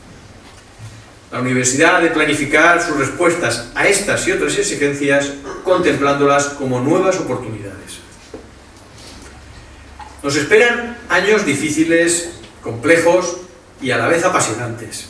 [1.33, 5.33] La universidad ha de planificar sus respuestas a estas y otras exigencias
[5.65, 8.01] contemplándolas como nuevas oportunidades.
[10.23, 13.39] Nos esperan años difíciles, complejos
[13.81, 15.09] y a la vez apasionantes.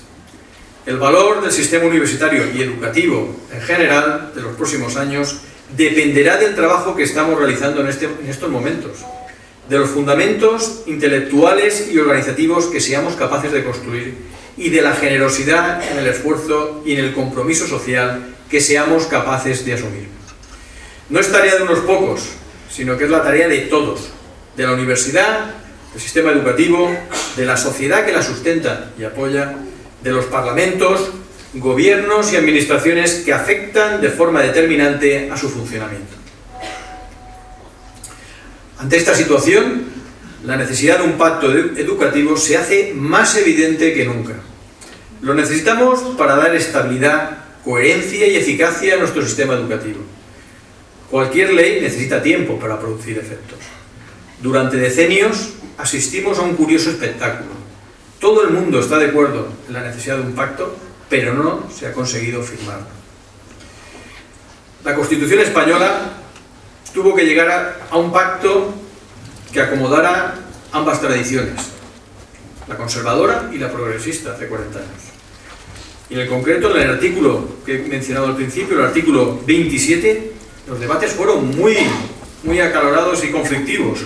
[0.86, 5.38] El valor del sistema universitario y educativo en general de los próximos años
[5.76, 8.98] dependerá del trabajo que estamos realizando en, este, en estos momentos,
[9.68, 15.82] de los fundamentos intelectuales y organizativos que seamos capaces de construir y de la generosidad
[15.90, 20.08] en el esfuerzo y en el compromiso social que seamos capaces de asumir.
[21.08, 22.22] No es tarea de unos pocos,
[22.70, 24.10] sino que es la tarea de todos,
[24.56, 25.54] de la universidad,
[25.92, 26.90] del sistema educativo,
[27.36, 29.56] de la sociedad que la sustenta y apoya,
[30.02, 31.10] de los parlamentos,
[31.54, 36.16] gobiernos y administraciones que afectan de forma determinante a su funcionamiento.
[38.78, 39.84] Ante esta situación,
[40.44, 44.34] la necesidad de un pacto educativo se hace más evidente que nunca.
[45.20, 50.00] Lo necesitamos para dar estabilidad, coherencia y eficacia a nuestro sistema educativo.
[51.10, 53.58] Cualquier ley necesita tiempo para producir efectos.
[54.42, 57.50] Durante decenios asistimos a un curioso espectáculo.
[58.18, 60.76] Todo el mundo está de acuerdo en la necesidad de un pacto,
[61.08, 62.86] pero no se ha conseguido firmarlo.
[64.84, 66.12] La Constitución española
[66.92, 68.74] tuvo que llegar a, un pacto
[69.52, 70.34] que acomodara
[70.72, 71.54] ambas tradiciones,
[72.68, 74.90] la conservadora y la progresista hace 40 años.
[76.08, 80.32] Y en el concreto, en el artículo que he mencionado al principio, el artículo 27,
[80.68, 81.76] los debates fueron muy,
[82.42, 84.00] muy acalorados y conflictivos.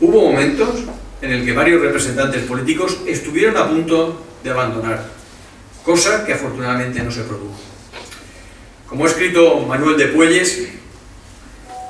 [0.00, 0.68] Hubo momentos
[1.22, 5.06] en el que varios representantes políticos estuvieron a punto de abandonar,
[5.84, 7.56] cosa que afortunadamente no se produjo.
[8.88, 10.68] Como ha escrito Manuel de Puelles,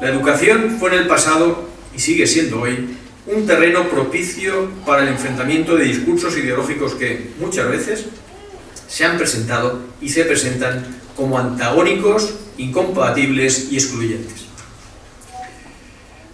[0.01, 5.09] la educación fue en el pasado, y sigue siendo hoy, un terreno propicio para el
[5.09, 8.05] enfrentamiento de discursos ideológicos que, muchas veces,
[8.87, 14.45] se han presentado y se presentan como antagónicos, incompatibles y excluyentes.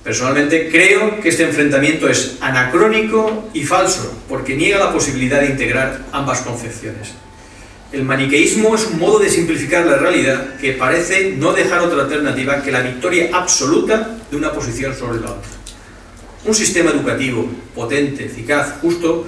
[0.02, 6.06] Personalmente creo que este enfrentamiento es anacrónico y falso, porque niega la posibilidad de integrar
[6.10, 7.12] ambas concepciones.
[7.92, 12.62] El maniqueísmo es un modo de simplificar la realidad que parece no dejar otra alternativa
[12.62, 15.50] que la victoria absoluta de una posición sobre la otra.
[16.46, 19.26] Un sistema educativo potente, eficaz, justo,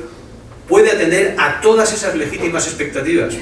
[0.67, 3.35] puede atender a todas esas legítimas expectativas.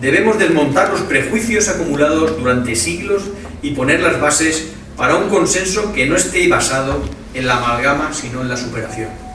[0.00, 3.22] Debemos desmontar los prejuicios acumulados durante siglos
[3.62, 7.00] y poner las bases para un consenso que no esté basado
[7.32, 9.27] en la amalgama, sino en la superación.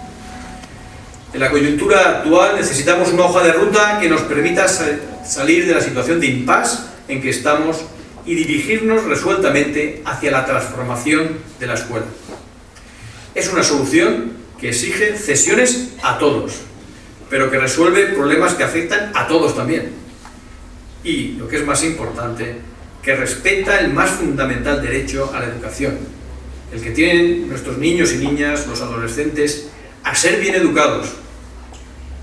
[1.33, 5.81] En la coyuntura actual necesitamos una hoja de ruta que nos permita salir de la
[5.81, 7.81] situación de impasse en que estamos
[8.23, 12.05] y dirigirnos resueltamente hacia la transformación de la escuela.
[13.33, 16.61] Es una solución que exige cesiones a todos,
[17.31, 19.91] pero que resuelve problemas que afectan a todos también.
[21.03, 22.57] Y, lo que es más importante,
[23.01, 25.97] que respeta el más fundamental derecho a la educación,
[26.71, 29.69] el que tienen nuestros niños y niñas, los adolescentes,
[30.03, 31.13] a ser bien educados,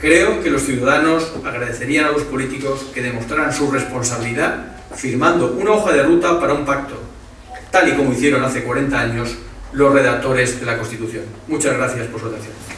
[0.00, 5.92] Creo que los ciudadanos agradecerían a los políticos que demostraran su responsabilidad firmando una hoja
[5.92, 6.94] de ruta para un pacto,
[7.70, 9.36] tal y como hicieron hace 40 años
[9.72, 11.24] los redactores de la Constitución.
[11.48, 12.69] Muchas gracias por su atención.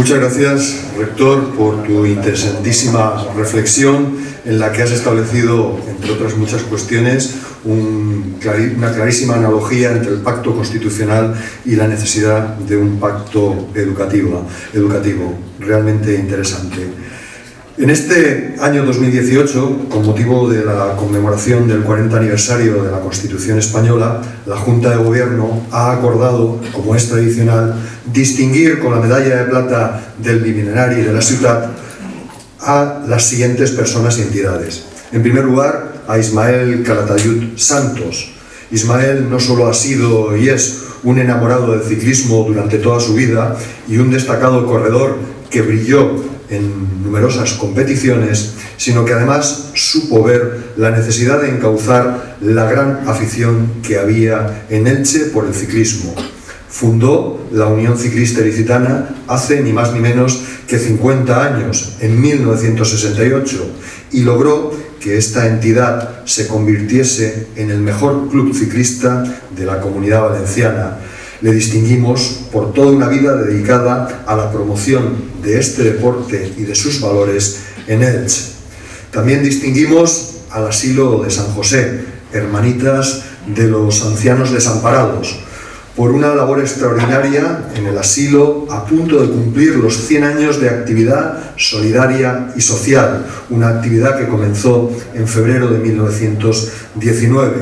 [0.00, 6.62] Muchas gracias, rector, por tu interesantísima reflexión en la que has establecido, entre otras muchas
[6.62, 7.34] cuestiones,
[7.66, 11.34] una clarísima analogía entre el pacto constitucional
[11.66, 16.78] y la necesidad de un pacto educativo, educativo realmente interesante.
[17.80, 23.58] En este año 2018, con motivo de la conmemoración del 40 aniversario de la Constitución
[23.58, 27.74] Española, la Junta de Gobierno ha acordado, como es tradicional,
[28.12, 31.70] distinguir con la medalla de plata del bicentenario de la ciudad
[32.60, 34.84] a las siguientes personas y entidades.
[35.12, 38.32] En primer lugar, a Ismael Calatayud Santos.
[38.70, 43.56] Ismael no solo ha sido y es un enamorado del ciclismo durante toda su vida
[43.88, 45.16] y un destacado corredor
[45.50, 52.70] que brilló en numerosas competiciones, sino que además supo ver la necesidad de encauzar la
[52.70, 56.14] gran afición que había en Elche por el ciclismo.
[56.70, 63.70] Fundó la Unión Ciclista Ilicitana hace ni más ni menos que 50 años, en 1968,
[64.12, 69.24] y logró que esta entidad se convirtiese en el mejor club ciclista
[69.56, 70.98] de la comunidad valenciana.
[71.40, 76.74] Le distinguimos por toda una vida dedicada a la promoción de este deporte y de
[76.74, 78.52] sus valores en Elche.
[79.10, 85.40] También distinguimos al asilo de San José, hermanitas de los ancianos desamparados,
[85.96, 90.70] por una labor extraordinaria en el asilo a punto de cumplir los 100 años de
[90.70, 97.56] actividad solidaria y social, una actividad que comenzó en febrero de 1919.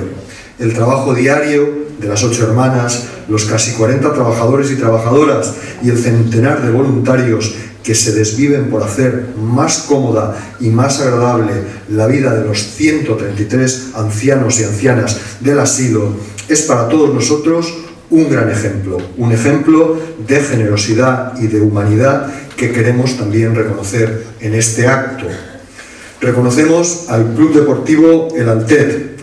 [0.59, 5.99] El trabajo diario de las ocho hermanas, los casi 40 trabajadores y trabajadoras y el
[5.99, 11.55] centenar de voluntarios que se desviven por hacer más cómoda y más agradable
[11.89, 16.13] la vida de los 133 ancianos y ancianas del asilo
[16.49, 17.73] es para todos nosotros
[18.11, 24.55] un gran ejemplo, un ejemplo de generosidad y de humanidad que queremos también reconocer en
[24.55, 25.27] este acto.
[26.21, 29.21] Reconocemos al Club Deportivo El Altet,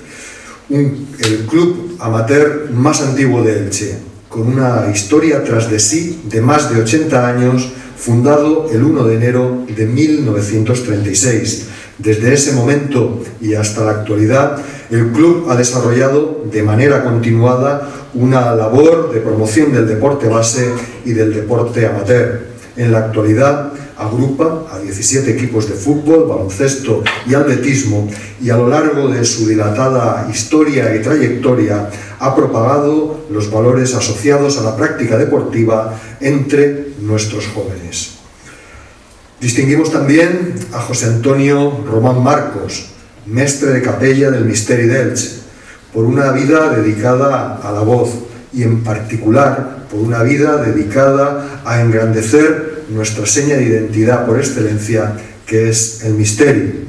[0.69, 3.97] el club amateur más antiguo de Elche,
[4.29, 9.15] con una historia tras de sí de más de 80 años, fundado el 1 de
[9.15, 11.67] enero de 1936.
[11.97, 14.57] Desde ese momento y hasta la actualidad,
[14.91, 20.71] el club ha desarrollado de manera continuada una labor de promoción del deporte base
[21.05, 22.47] y del deporte amateur.
[22.77, 28.09] En la actualidad agrupa a 17 equipos de fútbol, baloncesto y atletismo
[28.41, 31.89] y a lo largo de su dilatada historia y trayectoria
[32.19, 38.15] ha propagado los valores asociados a la práctica deportiva entre nuestros jóvenes.
[39.39, 42.87] Distinguimos también a José Antonio Román Marcos,
[43.25, 45.44] mestre de capella del Misteri d'Elche,
[45.95, 48.09] por una vida dedicada a la voz
[48.51, 55.13] y en particular por una vida dedicada a engrandecer nuestra seña de identidad por excelencia,
[55.45, 56.85] que es el misterio.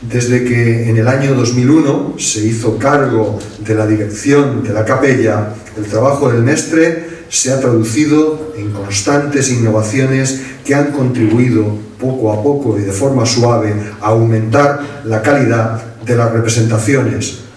[0.00, 5.54] Desde que en el año 2001 se hizo cargo de la dirección de la capella,
[5.76, 12.42] el trabajo del mestre se ha traducido en constantes innovaciones que han contribuido poco a
[12.42, 17.49] poco y de forma suave a aumentar la calidad de las representaciones.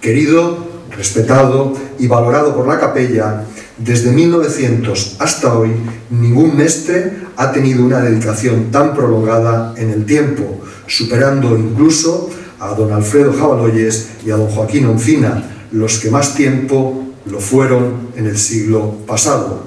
[0.00, 3.44] Querido, respetado y valorado por la capella,
[3.78, 5.70] desde 1900 hasta hoy,
[6.10, 12.92] ningún mestre ha tenido una dedicación tan prolongada en el tiempo, superando incluso a don
[12.92, 18.38] Alfredo Jabaloyes y a don Joaquín Oncina, los que más tiempo lo fueron en el
[18.38, 19.64] siglo pasado.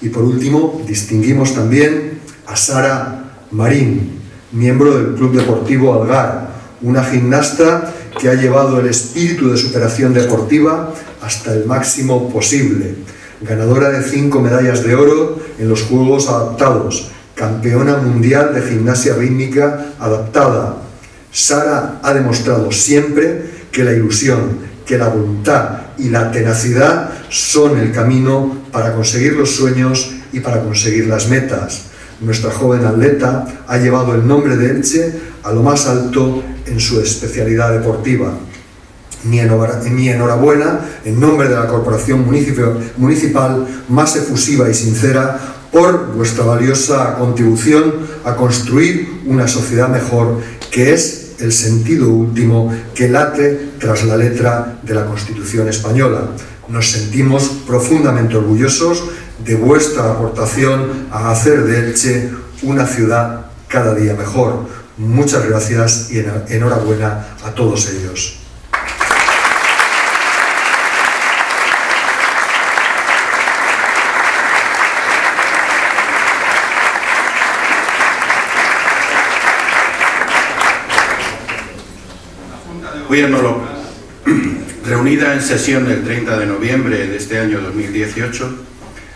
[0.00, 4.20] Y por último, distinguimos también a Sara Marín,
[4.52, 6.50] miembro del Club Deportivo Algar,
[6.82, 10.92] una gimnasta que ha llevado el espíritu de superación deportiva
[11.22, 12.94] hasta el máximo posible,
[13.40, 19.92] ganadora de cinco medallas de oro en los Juegos Adaptados, campeona mundial de gimnasia rítmica
[19.98, 20.76] adaptada.
[21.30, 27.92] Sara ha demostrado siempre que la ilusión, que la voluntad y la tenacidad son el
[27.92, 31.82] camino para conseguir los sueños y para conseguir las metas.
[32.20, 35.12] Nuestra joven atleta ha llevado el nombre de Elche
[35.42, 38.32] a lo más alto en su especialidad deportiva.
[39.24, 42.26] Mi enhorabuena en nombre de la Corporación
[42.96, 45.38] Municipal más efusiva y sincera
[45.72, 47.94] por vuestra valiosa contribución
[48.24, 50.40] a construir una sociedad mejor
[50.70, 56.30] que es el sentido último que late tras la letra de la Constitución española.
[56.68, 59.04] Nos sentimos profundamente orgullosos
[59.44, 62.30] de vuestra aportación a hacer de Elche
[62.62, 64.66] una ciudad cada día mejor.
[64.98, 68.38] Muchas gracias y enhorabuena a todos ellos.
[83.06, 83.62] Gobierno
[84.86, 88.64] reunida en sesión el 30 de noviembre de este año 2018,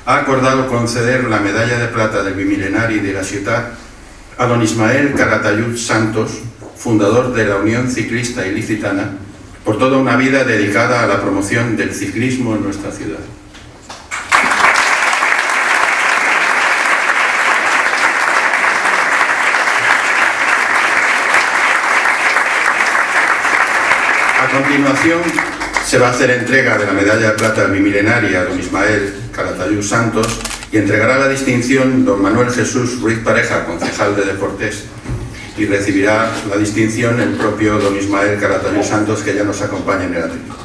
[0.04, 3.70] ha acordado conceder la medalla de plata del bimilenari de la ciudad
[4.40, 6.40] a don Ismael Caratayud Santos,
[6.74, 9.10] fundador de la Unión Ciclista Ilicitana,
[9.66, 13.18] por toda una vida dedicada a la promoción del ciclismo en nuestra ciudad.
[24.40, 25.20] A continuación,
[25.84, 29.82] se va a hacer entrega de la medalla de plata bimilenaria a don Ismael Caratayud
[29.82, 30.40] Santos
[30.72, 34.84] y entregará la distinción don Manuel Jesús Ruiz Pareja, concejal de Deportes,
[35.56, 40.14] y recibirá la distinción el propio don Ismael Caratayud Santos, que ya nos acompaña en
[40.14, 40.59] el atril.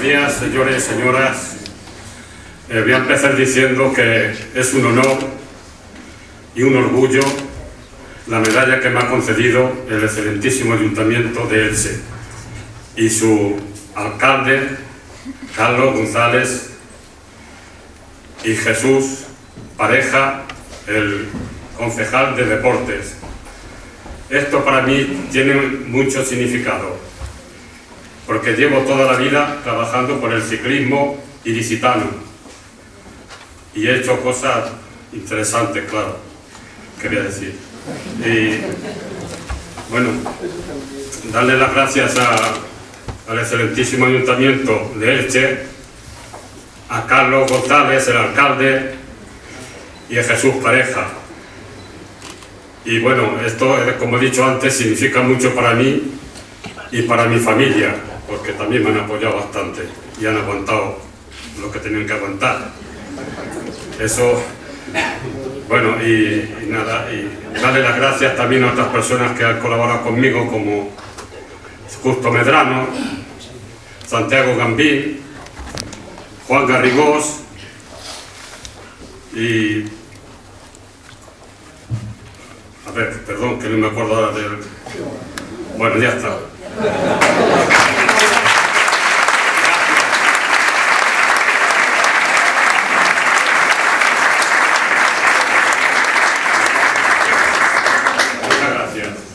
[0.00, 1.56] Buenos días, señores y señoras.
[2.70, 5.18] Eh, voy a empezar diciendo que es un honor
[6.54, 7.20] y un orgullo
[8.26, 12.00] la medalla que me ha concedido el excelentísimo Ayuntamiento de Elche
[12.96, 13.60] y su
[13.94, 14.70] alcalde,
[15.54, 16.70] Carlos González,
[18.42, 19.24] y Jesús
[19.76, 20.44] Pareja,
[20.86, 21.28] el
[21.76, 23.16] concejal de deportes.
[24.30, 25.56] Esto para mí tiene
[25.88, 27.09] mucho significado,
[28.40, 32.04] porque llevo toda la vida trabajando por el ciclismo ilicitano
[33.74, 34.70] y he hecho cosas
[35.12, 36.16] interesantes, claro,
[37.02, 37.54] quería decir.
[38.24, 38.60] Y
[39.90, 40.08] bueno,
[41.30, 42.16] darle las gracias
[43.28, 45.58] al excelentísimo ayuntamiento de Elche,
[46.88, 48.94] a Carlos González, el alcalde,
[50.08, 51.08] y a Jesús Pareja.
[52.86, 56.14] Y bueno, esto, como he dicho antes, significa mucho para mí
[56.90, 57.94] y para mi familia,
[58.30, 59.88] porque también me han apoyado bastante
[60.20, 60.98] y han aguantado
[61.60, 62.70] lo que tenían que aguantar.
[63.98, 64.40] Eso,
[65.68, 70.48] bueno, y, nada, y darle las gracias también a otras personas que han colaborado conmigo,
[70.48, 70.90] como
[72.02, 72.86] Justo Medrano,
[74.06, 75.20] Santiago Gambín,
[76.46, 77.40] Juan Garrigós
[79.34, 79.84] y
[82.86, 84.58] a ver, perdón, que no me acuerdo ahora del...
[85.76, 86.38] Bueno, ya está.
[98.42, 99.30] Muchas gracias.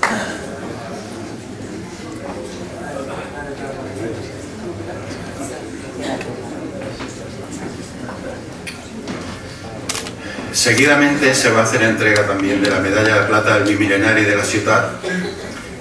[10.66, 14.36] Seguidamente se va a hacer entrega también de la medalla de plata del bimilenario de
[14.36, 14.94] la ciudad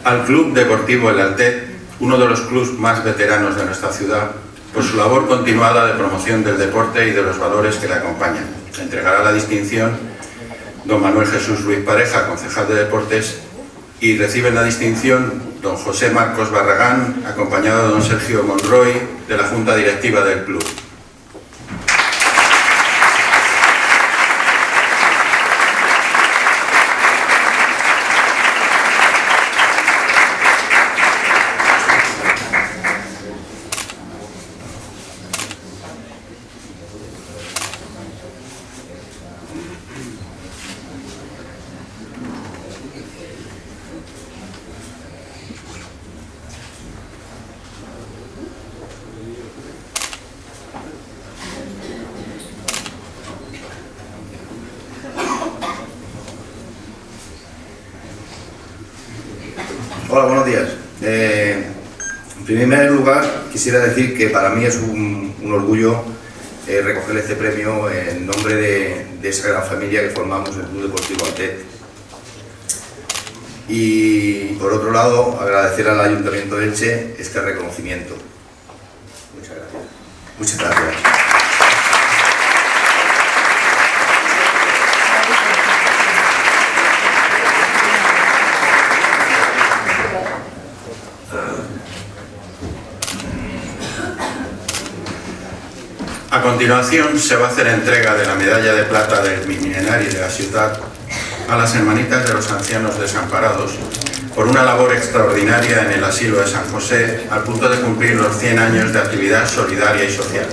[0.04, 1.68] al Club Deportivo El Altet,
[2.00, 4.32] uno de los clubes más veteranos de nuestra ciudad,
[4.74, 8.44] por su labor continuada de promoción del deporte y de los valores que le acompañan.
[8.78, 9.96] Entregará la distinción
[10.84, 13.38] don Manuel Jesús Ruiz Pareja, concejal de deportes,
[14.02, 18.92] y reciben la distinción don José Marcos Barragán, acompañado de don Sergio Monroy,
[19.28, 20.62] de la Junta Directiva del club.
[60.16, 60.68] Hola, buenos días.
[61.02, 61.64] Eh,
[62.38, 66.02] en primer lugar, quisiera decir para mí es un, orgullo
[66.66, 71.24] eh, recoger este premio en nombre de, esa gran familia que formamos el Club Deportivo
[71.26, 71.64] Altet.
[73.68, 78.14] Y por otro lado, agradecer al Ayuntamiento de Elche este reconocimiento.
[79.34, 79.82] Muchas gracias.
[80.38, 81.14] Muchas gracias.
[96.34, 100.20] A continuación se va a hacer entrega de la medalla de plata del milenario de
[100.20, 100.78] la ciudad
[101.48, 103.72] a las hermanitas de los ancianos desamparados
[104.36, 108.38] por una labor extraordinaria en el asilo de San José al punto de cumplir los
[108.38, 110.46] 100 años de actividad solidaria y social.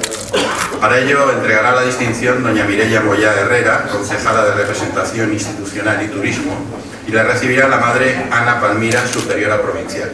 [0.80, 6.66] Para ello entregará la distinción doña Mireia Moya Herrera, concejala de representación institucional y turismo,
[7.08, 10.12] y la recibirá la madre Ana Palmira, superiora provincial.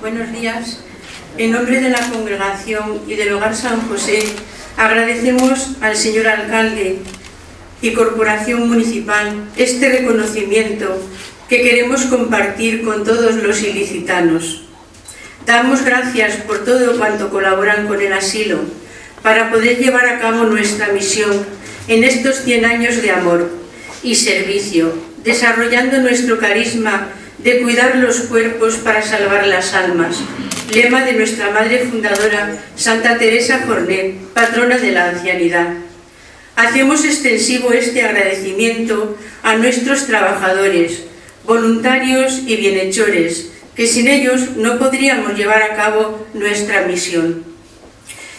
[0.00, 0.80] Buenos días.
[1.40, 4.22] En nombre de la congregación y del Hogar San José,
[4.76, 6.98] agradecemos al señor alcalde
[7.80, 11.02] y corporación municipal este reconocimiento
[11.48, 14.64] que queremos compartir con todos los ilicitanos.
[15.46, 18.58] Damos gracias por todo cuanto colaboran con el asilo
[19.22, 21.46] para poder llevar a cabo nuestra misión
[21.88, 23.50] en estos 100 años de amor
[24.02, 24.92] y servicio,
[25.24, 30.18] desarrollando nuestro carisma de cuidar los cuerpos para salvar las almas,
[30.74, 35.74] lema de nuestra madre fundadora, Santa Teresa Jornet, patrona de la ancianidad.
[36.56, 41.04] Hacemos extensivo este agradecimiento a nuestros trabajadores,
[41.44, 47.44] voluntarios y bienhechores, que sin ellos no podríamos llevar a cabo nuestra misión.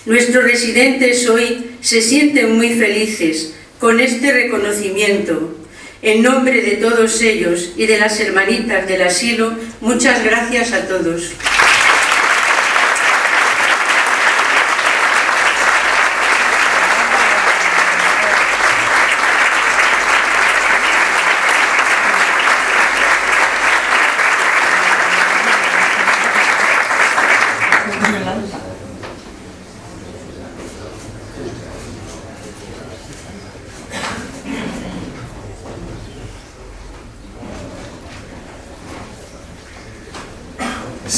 [0.05, 5.57] Nuestros residentes hoy se sienten muy felices con este reconocimiento.
[6.01, 11.31] En nombre de todos ellos y de las hermanitas del asilo, muchas gracias a todos.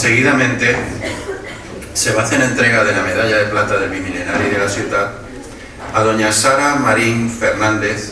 [0.03, 0.75] Seguidamente
[2.03, 5.13] se va a hacer entrega de la medalla de plata del Bimilenario de la Ciudad
[5.93, 8.11] a doña Sara Marín Fernández,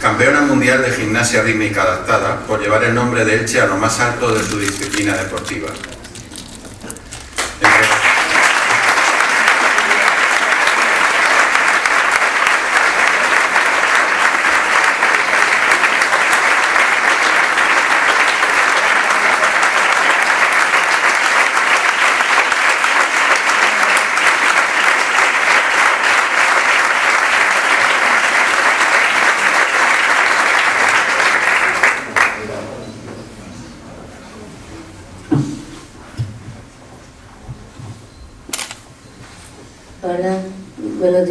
[0.00, 4.00] campeona mundial de gimnasia rítmica adaptada, por llevar el nombre de Elche a lo más
[4.00, 5.68] alto de su disciplina deportiva.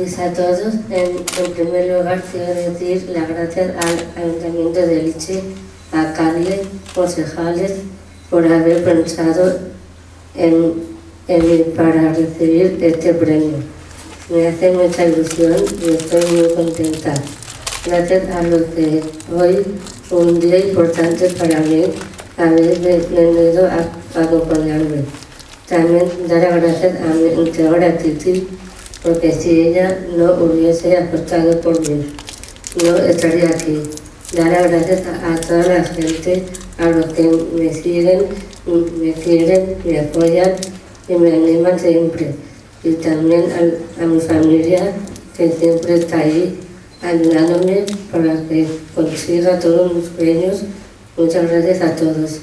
[0.05, 0.61] Días a todos.
[0.89, 5.41] En, primer lugar, quiero decir las gracias al Ayuntamiento de Liche,
[5.91, 6.61] a alcalde,
[6.93, 7.73] concejales,
[8.29, 9.59] por haber pensado
[10.35, 10.73] en,
[11.27, 13.57] en mí para recibir este premio.
[14.29, 17.13] Me hace mucha ilusión y estoy muy contenta.
[17.85, 19.03] Gracias a los que
[19.35, 19.63] hoy,
[20.11, 21.85] un día importante para mí,
[22.37, 25.03] habéis venido a, a acompañarme.
[25.67, 28.47] También dar las gracias a mi integradora Titi,
[29.05, 32.07] porque si ella no hubiese apostado por mí,
[32.83, 33.83] no estaría aquí.
[34.35, 36.43] Dar las gracias a, toda la gente,
[36.79, 38.23] a los que me siguen,
[38.99, 40.53] me quieren, me apoyan
[41.07, 42.31] y me animan siempre.
[42.83, 44.91] Y también a, a mi familia,
[45.37, 46.59] que siempre está ahí
[47.03, 50.63] ayudándome para que consiga todos mis sueños.
[51.15, 52.39] Muchas gracias a todos.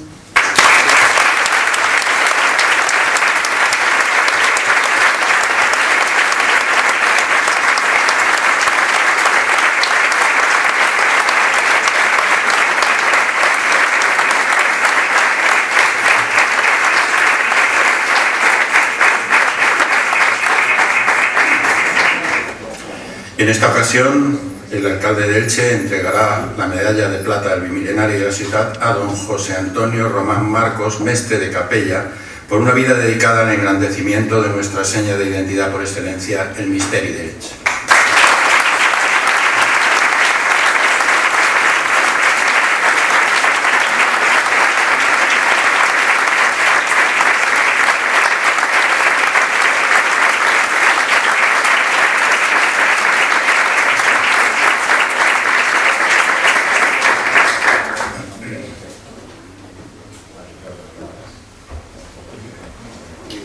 [23.43, 24.39] En esta ocasión,
[24.71, 28.93] el alcalde de Elche entregará la medalla de plata del bimilenario de la ciudad a
[28.93, 32.05] don José Antonio Román Marcos, mestre de capella,
[32.47, 37.11] por una vida dedicada al engrandecimiento de nuestra seña de identidad por excelencia, el Misteri
[37.11, 37.63] de Elche.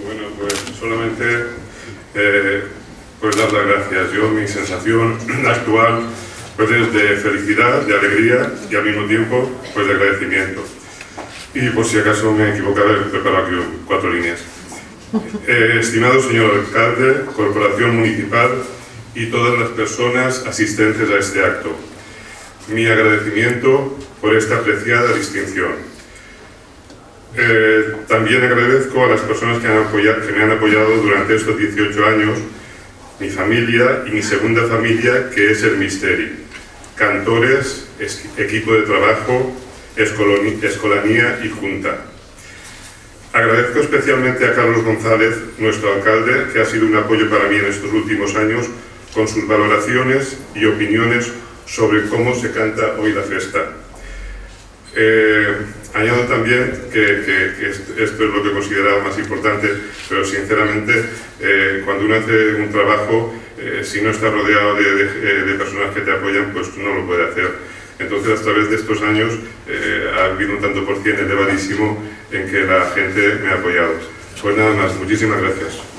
[0.04, 1.24] Bueno, pues solamente
[2.14, 2.64] eh,
[3.20, 4.12] pues dar las gracias.
[4.12, 4.30] Yo,
[4.88, 6.00] mi sensación actual
[6.56, 10.64] pues es de felicidad, de alegría y al mismo tiempo pues de agradecimiento.
[11.54, 13.54] Y por si acaso me he equivocado, he preparado aquí
[13.86, 14.40] cuatro líneas.
[15.46, 18.62] Eh, estimado señor alcalde, corporación municipal
[19.14, 21.70] y todas las personas asistentes a este acto,
[22.68, 25.72] mi agradecimiento por esta apreciada distinción.
[27.34, 31.56] Eh, también agradezco a las personas que, han apoyado, que me han apoyado durante estos
[31.56, 32.38] 18 años,
[33.20, 36.44] mi familia y mi segunda familia, que es el Misteri,
[36.96, 39.56] cantores, es- equipo de trabajo,
[39.96, 41.98] escolanía y junta.
[43.32, 47.66] Agradezco especialmente a Carlos González, nuestro alcalde, que ha sido un apoyo para mí en
[47.66, 48.66] estos últimos años
[49.12, 51.30] con sus valoraciones y opiniones
[51.66, 53.72] sobre cómo se canta hoy la festa.
[54.96, 55.56] Eh,
[55.98, 59.68] Añado también que, esto es lo que consideraba más importante,
[60.08, 61.04] pero sinceramente
[61.40, 66.12] eh, cuando uno hace un trabajo, eh, si no está rodeado de, personas que te
[66.12, 67.50] apoyan, pues no lo puede hacer.
[67.98, 69.32] Entonces, a través de estos años,
[70.16, 73.94] ha habido un tanto por cien elevadísimo en que la gente me ha apoyado.
[74.40, 75.97] Pues nada más, muchísimas gracias.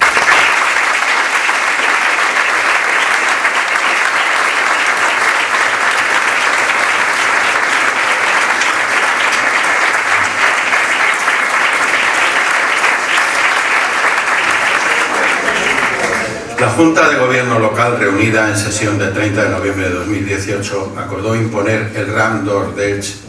[16.60, 21.34] La Junta de Gobierno local, reunida en sesión del 30 de noviembre de 2018, acordó
[21.34, 22.76] imponer el RAM d'Or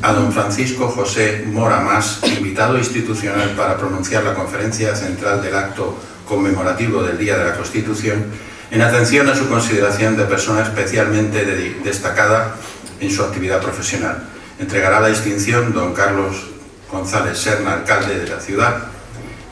[0.03, 5.97] a don Francisco José Mora Más, invitado institucional para pronunciar la conferencia central del acto
[6.27, 8.25] conmemorativo del Día de la Constitución,
[8.69, 11.45] en atención a su consideración de persona especialmente
[11.85, 12.57] destacada
[12.99, 14.25] en su actividad profesional.
[14.59, 16.51] Entregará la distinción don Carlos
[16.91, 18.89] González Serna, alcalde de la ciudad,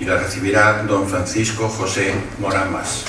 [0.01, 3.05] y la recibirá don Francisco José Mora Más.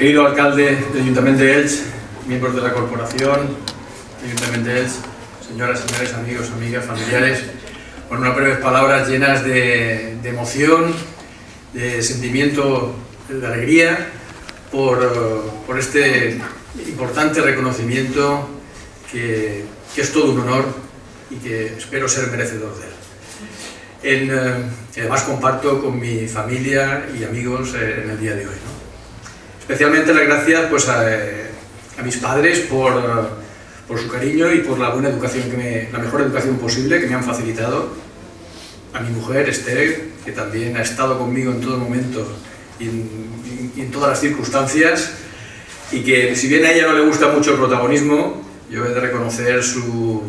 [0.00, 1.82] Querido alcalde del Ayuntamiento de Elche,
[2.26, 3.54] miembros de la corporación
[4.24, 4.94] Ayuntamiento de Elche,
[5.46, 7.42] señoras, señores, amigos, amigas, familiares,
[8.08, 10.94] con unas breves palabras llenas de, emoción,
[11.74, 12.94] de sentimiento
[13.28, 14.08] de alegría
[14.72, 16.40] por, este
[16.88, 18.48] importante reconocimiento
[19.12, 20.64] que, es todo un honor
[21.28, 24.30] y que espero ser merecedor de él.
[24.30, 24.64] Eh,
[24.96, 28.69] además comparto con mi familia y amigos eh, en el día de hoy.
[29.70, 32.92] Especialmente las gracias pues, a, mis padres por,
[33.86, 37.06] por, su cariño y por la buena educación, que me, la mejor educación posible que
[37.06, 37.94] me han facilitado.
[38.92, 42.26] A mi mujer, Esther, que también ha estado conmigo en todo momento
[42.80, 45.12] y en, y en todas las circunstancias
[45.92, 48.98] y que si bien a ella no le gusta mucho el protagonismo, yo he de
[48.98, 50.20] reconocer su,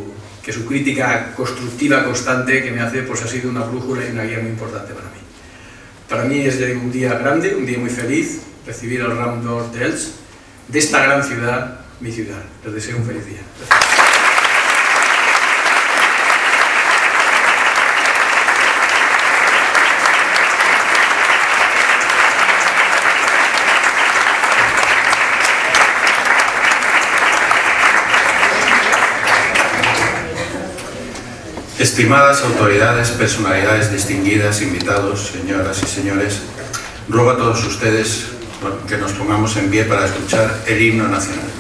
[0.44, 4.24] que su crítica constructiva constante que me hace pues ha sido una brújula y una
[4.24, 5.20] guía muy importante para mí.
[6.08, 9.92] Para mí es un día grande, un día muy feliz, recibir el Ram d'Or de
[10.68, 12.42] de esta gran ciudad, mi ciudad.
[12.64, 13.42] Les deseo un feliz día.
[31.80, 36.40] Estimadas autoridades, personalidades distinguidas, invitados, señoras y señores,
[37.10, 38.41] ruego a todos ustedes
[38.88, 41.51] que nos pongamos en pie para escuchar el himno nacional.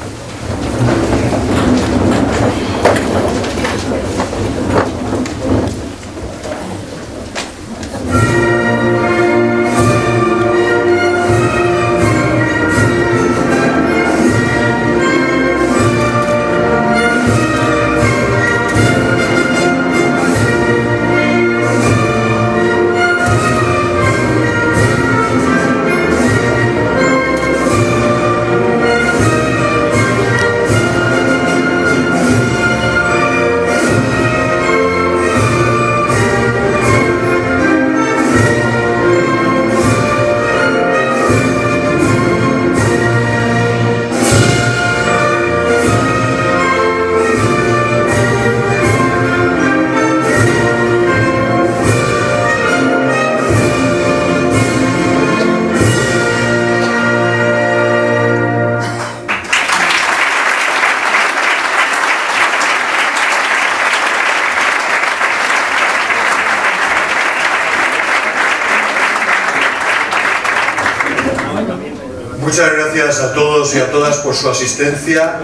[73.71, 75.39] Todos y a todas por su asistencia.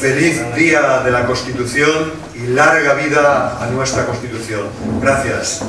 [0.00, 4.68] Feliz Día de la Constitución y larga vida a nuestra Constitución.
[5.00, 5.62] Gracias.